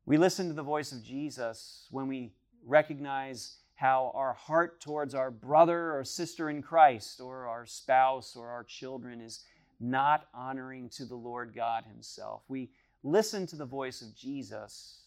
We 0.07 0.17
listen 0.17 0.49
to 0.49 0.55
the 0.55 0.63
voice 0.63 0.93
of 0.93 1.03
Jesus 1.03 1.87
when 1.91 2.07
we 2.07 2.33
recognize 2.65 3.57
how 3.81 4.13
our 4.15 4.35
heart 4.35 4.79
towards 4.79 5.15
our 5.15 5.31
brother 5.31 5.97
or 5.97 6.05
sister 6.05 6.51
in 6.51 6.61
Christ 6.61 7.19
or 7.19 7.47
our 7.47 7.65
spouse 7.65 8.37
or 8.37 8.47
our 8.47 8.63
children 8.63 9.23
is 9.23 9.41
not 9.81 10.29
honoring 10.35 10.91
to 10.91 11.07
the 11.07 11.15
Lord 11.15 11.55
God 11.55 11.85
Himself. 11.91 12.43
We 12.47 12.69
listen 13.03 13.47
to 13.47 13.57
the 13.57 13.65
voice 13.65 14.03
of 14.03 14.15
Jesus 14.15 14.99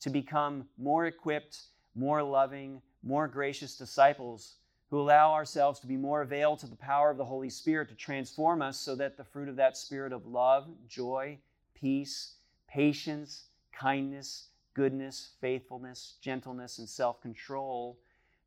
to 0.00 0.10
become 0.10 0.64
more 0.76 1.06
equipped, 1.06 1.66
more 1.94 2.20
loving, 2.20 2.82
more 3.04 3.28
gracious 3.28 3.78
disciples 3.78 4.54
who 4.90 5.00
allow 5.00 5.32
ourselves 5.32 5.78
to 5.78 5.86
be 5.86 5.96
more 5.96 6.22
availed 6.22 6.58
to 6.58 6.66
the 6.66 6.74
power 6.74 7.12
of 7.12 7.16
the 7.16 7.24
Holy 7.24 7.48
Spirit 7.48 7.88
to 7.90 7.94
transform 7.94 8.60
us 8.60 8.76
so 8.76 8.96
that 8.96 9.16
the 9.16 9.22
fruit 9.22 9.48
of 9.48 9.54
that 9.54 9.76
spirit 9.76 10.12
of 10.12 10.26
love, 10.26 10.66
joy, 10.88 11.38
peace, 11.76 12.32
patience, 12.66 13.44
kindness, 13.72 14.48
goodness, 14.74 15.30
faithfulness, 15.40 16.14
gentleness, 16.20 16.78
and 16.78 16.88
self 16.88 17.20
control 17.22 17.98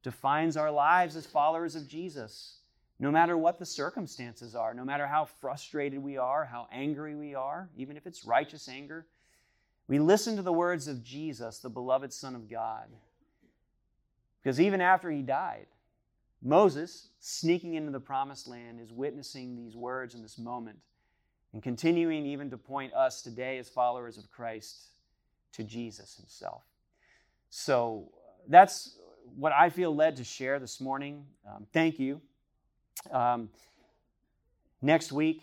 defines 0.03 0.55
our 0.55 0.71
lives 0.71 1.15
as 1.15 1.25
followers 1.25 1.75
of 1.75 1.87
Jesus. 1.87 2.59
No 2.99 3.11
matter 3.11 3.37
what 3.37 3.59
the 3.59 3.65
circumstances 3.65 4.55
are, 4.55 4.73
no 4.73 4.83
matter 4.83 5.05
how 5.05 5.25
frustrated 5.25 6.01
we 6.01 6.17
are, 6.17 6.45
how 6.45 6.67
angry 6.71 7.15
we 7.15 7.35
are, 7.35 7.69
even 7.77 7.95
if 7.95 8.07
it's 8.07 8.25
righteous 8.25 8.67
anger, 8.67 9.05
we 9.87 9.99
listen 9.99 10.35
to 10.35 10.41
the 10.41 10.53
words 10.53 10.87
of 10.87 11.03
Jesus, 11.03 11.59
the 11.59 11.69
beloved 11.69 12.11
Son 12.11 12.35
of 12.35 12.49
God. 12.49 12.87
Because 14.41 14.59
even 14.59 14.81
after 14.81 15.11
he 15.11 15.21
died, 15.21 15.67
Moses, 16.41 17.09
sneaking 17.19 17.75
into 17.75 17.91
the 17.91 17.99
promised 17.99 18.47
land, 18.47 18.79
is 18.79 18.91
witnessing 18.91 19.55
these 19.55 19.75
words 19.75 20.15
in 20.15 20.21
this 20.21 20.37
moment 20.37 20.79
and 21.53 21.61
continuing 21.61 22.25
even 22.25 22.49
to 22.49 22.57
point 22.57 22.93
us 22.93 23.21
today 23.21 23.57
as 23.57 23.69
followers 23.69 24.17
of 24.17 24.29
Christ 24.31 24.87
to 25.53 25.63
Jesus 25.63 26.15
himself. 26.15 26.63
So 27.49 28.11
that's 28.47 28.97
what 29.35 29.51
I 29.53 29.69
feel 29.69 29.95
led 29.95 30.17
to 30.17 30.23
share 30.23 30.59
this 30.59 30.79
morning. 30.79 31.25
Um, 31.47 31.65
thank 31.73 31.99
you. 31.99 32.21
Um, 33.11 33.49
next 34.81 35.11
week, 35.11 35.41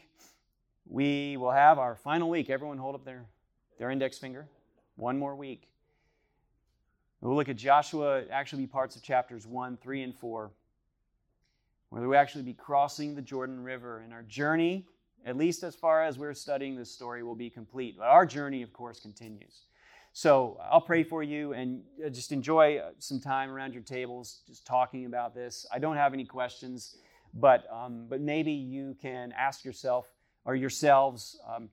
we 0.87 1.37
will 1.37 1.53
have 1.53 1.79
our 1.79 1.97
final 1.97 2.29
week. 2.29 2.51
Everyone 2.51 2.79
hold 2.79 2.95
up 2.95 3.05
their 3.05 3.25
their 3.79 3.91
index 3.91 4.19
finger. 4.19 4.47
One 4.97 5.19
more 5.19 5.35
week. 5.35 5.69
We'll 7.21 7.35
look 7.35 7.49
at 7.49 7.57
Joshua, 7.57 8.25
actually 8.31 8.63
be 8.63 8.67
parts 8.67 8.97
of 8.97 9.03
chapters 9.03 9.47
1, 9.47 9.79
3, 9.79 10.03
and 10.03 10.15
4. 10.15 10.51
where 11.89 12.09
we 12.09 12.17
actually 12.17 12.43
be 12.43 12.53
crossing 12.53 13.15
the 13.15 13.23
Jordan 13.23 13.63
River. 13.63 14.01
And 14.01 14.13
our 14.13 14.23
journey, 14.23 14.87
at 15.25 15.37
least 15.37 15.63
as 15.63 15.75
far 15.75 16.05
as 16.05 16.19
we're 16.19 16.35
studying 16.35 16.77
this 16.77 16.91
story, 16.91 17.23
will 17.23 17.35
be 17.35 17.49
complete. 17.49 17.97
But 17.99 18.09
our 18.09 18.27
journey, 18.27 18.63
of 18.63 18.73
course, 18.73 19.01
continues. 19.01 19.63
So 20.17 20.61
I'll 20.71 20.81
pray 20.81 21.03
for 21.03 21.25
you 21.25 21.55
and 21.55 21.83
uh, 22.05 22.09
just 22.09 22.31
enjoy 22.31 22.77
uh, 22.77 22.91
some 23.01 23.19
time 23.19 23.51
around 23.51 23.75
your 23.75 23.83
tables, 23.83 24.43
just 24.47 24.65
talking 24.65 25.07
about 25.07 25.35
this. 25.35 25.67
I 25.73 25.81
don't 25.81 25.97
have 25.97 26.15
any 26.15 26.25
questions, 26.25 26.99
but 27.35 27.65
um, 27.69 28.07
but 28.09 28.21
maybe 28.21 28.53
you 28.53 28.97
can 29.03 29.33
ask 29.37 29.65
yourself 29.65 30.07
or 30.45 30.55
yourselves, 30.55 31.37
um, 31.53 31.69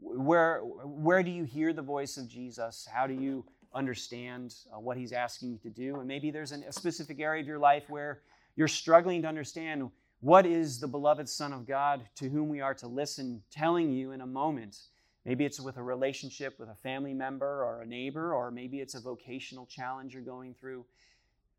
where 0.00 0.60
where 0.60 1.22
do 1.22 1.30
you 1.30 1.44
hear 1.44 1.74
the 1.74 1.82
voice 1.82 2.16
of 2.16 2.26
Jesus? 2.26 2.88
How 2.90 3.06
do 3.06 3.12
you 3.12 3.44
understand 3.74 4.54
uh, 4.74 4.80
what 4.80 4.96
He's 4.96 5.12
asking 5.12 5.50
you 5.50 5.58
to 5.58 5.68
do? 5.68 5.96
And 5.96 6.08
maybe 6.08 6.30
there's 6.30 6.52
an, 6.52 6.64
a 6.66 6.72
specific 6.72 7.20
area 7.20 7.42
of 7.42 7.46
your 7.46 7.58
life 7.58 7.90
where 7.90 8.22
you're 8.56 8.66
struggling 8.66 9.20
to 9.22 9.28
understand 9.28 9.90
what 10.20 10.46
is 10.46 10.80
the 10.80 10.88
beloved 10.88 11.28
Son 11.28 11.52
of 11.52 11.66
God 11.66 12.00
to 12.16 12.30
whom 12.30 12.48
we 12.48 12.62
are 12.62 12.74
to 12.76 12.88
listen, 12.88 13.42
telling 13.50 13.92
you 13.92 14.12
in 14.12 14.22
a 14.22 14.26
moment. 14.26 14.78
Maybe 15.24 15.44
it's 15.44 15.60
with 15.60 15.76
a 15.76 15.82
relationship 15.82 16.58
with 16.58 16.68
a 16.68 16.74
family 16.74 17.12
member 17.12 17.64
or 17.64 17.82
a 17.82 17.86
neighbor, 17.86 18.34
or 18.34 18.50
maybe 18.50 18.80
it's 18.80 18.94
a 18.94 19.00
vocational 19.00 19.66
challenge 19.66 20.14
you're 20.14 20.22
going 20.22 20.54
through. 20.54 20.84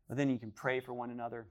But 0.08 0.16
then 0.16 0.28
you 0.30 0.38
can 0.38 0.50
pray 0.50 0.80
for 0.80 0.92
one 0.92 1.10
another, 1.10 1.46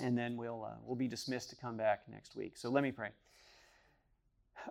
and 0.00 0.16
then 0.16 0.36
we'll, 0.36 0.64
uh, 0.64 0.76
we'll 0.82 0.96
be 0.96 1.08
dismissed 1.08 1.50
to 1.50 1.56
come 1.56 1.76
back 1.76 2.02
next 2.10 2.36
week. 2.36 2.56
So 2.56 2.70
let 2.70 2.82
me 2.82 2.92
pray. 2.92 3.10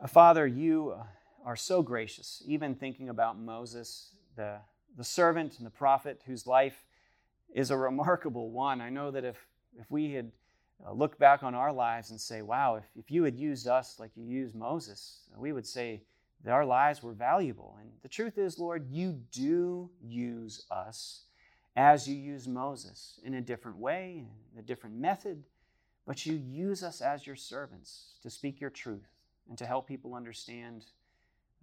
Uh, 0.01 0.08
Father, 0.08 0.47
you 0.47 0.95
uh, 0.97 1.03
are 1.43 1.56
so 1.56 1.82
gracious, 1.84 2.41
even 2.47 2.74
thinking 2.74 3.10
about 3.10 3.39
Moses, 3.39 4.12
the, 4.36 4.58
the 4.97 5.03
servant 5.03 5.58
and 5.58 5.66
the 5.66 5.72
prophet 5.72 6.22
whose 6.26 6.47
life 6.47 6.86
is 7.53 7.70
a 7.70 7.78
remarkable 7.78 8.49
one. 8.49 8.82
I 8.82 8.89
know 8.89 9.12
that 9.12 9.24
if 9.24 9.38
if 9.80 9.89
we 9.91 10.14
had 10.14 10.32
uh, 10.86 10.91
looked 10.93 11.20
back 11.20 11.43
on 11.43 11.56
our 11.56 11.72
lives 11.72 12.12
and 12.12 12.20
say, 12.20 12.41
wow, 12.41 12.76
if, 12.76 12.84
if 12.95 13.12
you 13.12 13.24
had 13.24 13.38
used 13.38 13.68
us 13.68 13.99
like 13.99 14.12
you 14.16 14.24
used 14.24 14.56
Moses, 14.56 15.20
we 15.38 15.51
would 15.51 15.66
say 15.66 16.01
that 16.45 16.53
our 16.53 16.65
lives 16.65 17.03
were 17.03 17.13
valuable. 17.13 17.77
And 17.81 17.89
the 18.01 18.07
truth 18.07 18.37
is, 18.37 18.57
Lord, 18.57 18.87
you 18.89 19.19
do 19.31 19.89
use 20.01 20.65
us 20.71 21.23
as 21.75 22.07
you 22.07 22.15
use 22.15 22.47
Moses 22.47 23.19
in 23.23 23.33
a 23.33 23.41
different 23.41 23.77
way, 23.77 24.25
in 24.53 24.59
a 24.59 24.63
different 24.63 24.95
method, 24.95 25.43
but 26.05 26.25
you 26.25 26.35
use 26.35 26.83
us 26.83 27.01
as 27.01 27.27
your 27.27 27.35
servants 27.35 28.13
to 28.21 28.29
speak 28.29 28.61
your 28.61 28.69
truth 28.69 29.09
and 29.49 29.57
to 29.57 29.65
help 29.65 29.87
people 29.87 30.13
understand 30.13 30.85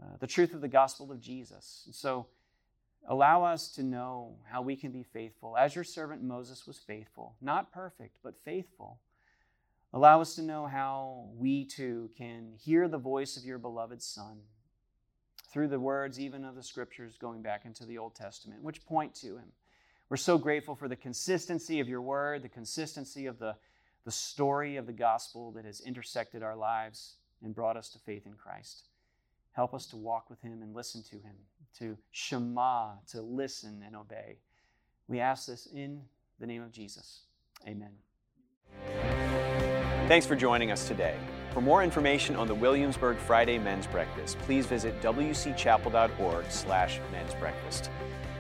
uh, 0.02 0.16
the 0.18 0.26
truth 0.26 0.52
of 0.52 0.60
the 0.60 0.68
gospel 0.68 1.10
of 1.10 1.20
Jesus. 1.20 1.84
And 1.86 1.94
so, 1.94 2.26
Allow 3.08 3.44
us 3.44 3.68
to 3.72 3.82
know 3.82 4.36
how 4.48 4.62
we 4.62 4.76
can 4.76 4.92
be 4.92 5.02
faithful, 5.02 5.56
as 5.56 5.74
your 5.74 5.82
servant 5.82 6.22
Moses 6.22 6.66
was 6.66 6.78
faithful, 6.78 7.34
not 7.40 7.72
perfect, 7.72 8.18
but 8.22 8.38
faithful. 8.44 9.00
Allow 9.92 10.20
us 10.20 10.36
to 10.36 10.42
know 10.42 10.66
how 10.66 11.28
we 11.34 11.64
too 11.64 12.10
can 12.16 12.52
hear 12.56 12.86
the 12.86 12.98
voice 12.98 13.36
of 13.36 13.44
your 13.44 13.58
beloved 13.58 14.02
Son 14.02 14.38
through 15.53 15.68
the 15.68 15.78
words 15.78 16.18
even 16.18 16.44
of 16.44 16.55
the 16.55 16.62
scriptures 16.62 17.18
going 17.18 17.42
back 17.42 17.64
into 17.64 17.84
the 17.84 17.98
Old 17.98 18.14
Testament, 18.14 18.62
which 18.62 18.84
point 18.86 19.14
to 19.16 19.36
him. 19.36 19.53
We're 20.09 20.16
so 20.16 20.38
grateful 20.38 20.74
for 20.74 20.88
the 20.88 20.96
consistency 20.96 21.80
of 21.80 21.88
your 21.88 22.00
word, 22.00 22.42
the 22.42 22.48
consistency 22.48 23.26
of 23.26 23.38
the, 23.38 23.57
the 24.05 24.11
story 24.11 24.76
of 24.76 24.86
the 24.86 24.92
gospel 24.92 25.53
that 25.53 25.64
has 25.64 25.80
intersected 25.80 26.42
our 26.42 26.57
lives 26.57 27.16
and 27.42 27.55
brought 27.55 27.76
us 27.76 27.90
to 27.90 27.98
faith 27.98 28.26
in 28.26 28.34
Christ. 28.34 28.88
Help 29.53 29.74
us 29.74 29.86
to 29.86 29.96
walk 29.96 30.30
with 30.30 30.40
him 30.40 30.62
and 30.62 30.74
listen 30.74 31.03
to 31.05 31.16
him, 31.16 31.34
to 31.78 31.96
shema, 32.11 32.92
to 33.11 33.20
listen 33.20 33.82
and 33.86 33.94
obey. 33.94 34.38
We 35.09 35.20
ask 35.20 35.46
this 35.46 35.66
in 35.66 36.03
the 36.40 36.46
name 36.46 36.62
of 36.62 36.72
Jesus. 36.72 37.22
Amen. 37.66 37.92
Thanks 40.09 40.26
for 40.26 40.36
joining 40.36 40.70
us 40.70 40.88
today. 40.88 41.16
For 41.53 41.61
more 41.61 41.84
information 41.84 42.34
on 42.34 42.46
the 42.46 42.55
Williamsburg 42.55 43.18
Friday 43.18 43.59
Men's 43.59 43.86
Breakfast, 43.86 44.38
please 44.38 44.64
visit 44.64 44.98
wcchapel.org 45.03 46.46
slash 46.48 46.98
men's 47.12 47.34
breakfast. 47.34 47.90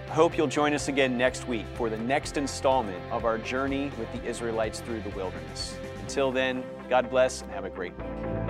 I 0.08 0.14
hope 0.14 0.36
you'll 0.36 0.46
join 0.46 0.72
us 0.72 0.88
again 0.88 1.18
next 1.18 1.46
week 1.46 1.66
for 1.74 1.90
the 1.90 1.98
next 1.98 2.38
installment 2.38 3.02
of 3.10 3.26
our 3.26 3.36
journey 3.36 3.92
with 3.98 4.10
the 4.12 4.26
Israelites 4.26 4.80
through 4.80 5.02
the 5.02 5.10
wilderness. 5.10 5.76
Until 6.00 6.32
then, 6.32 6.64
God 6.88 7.10
bless 7.10 7.42
and 7.42 7.50
have 7.50 7.66
a 7.66 7.70
great 7.70 7.94
week. 7.98 8.41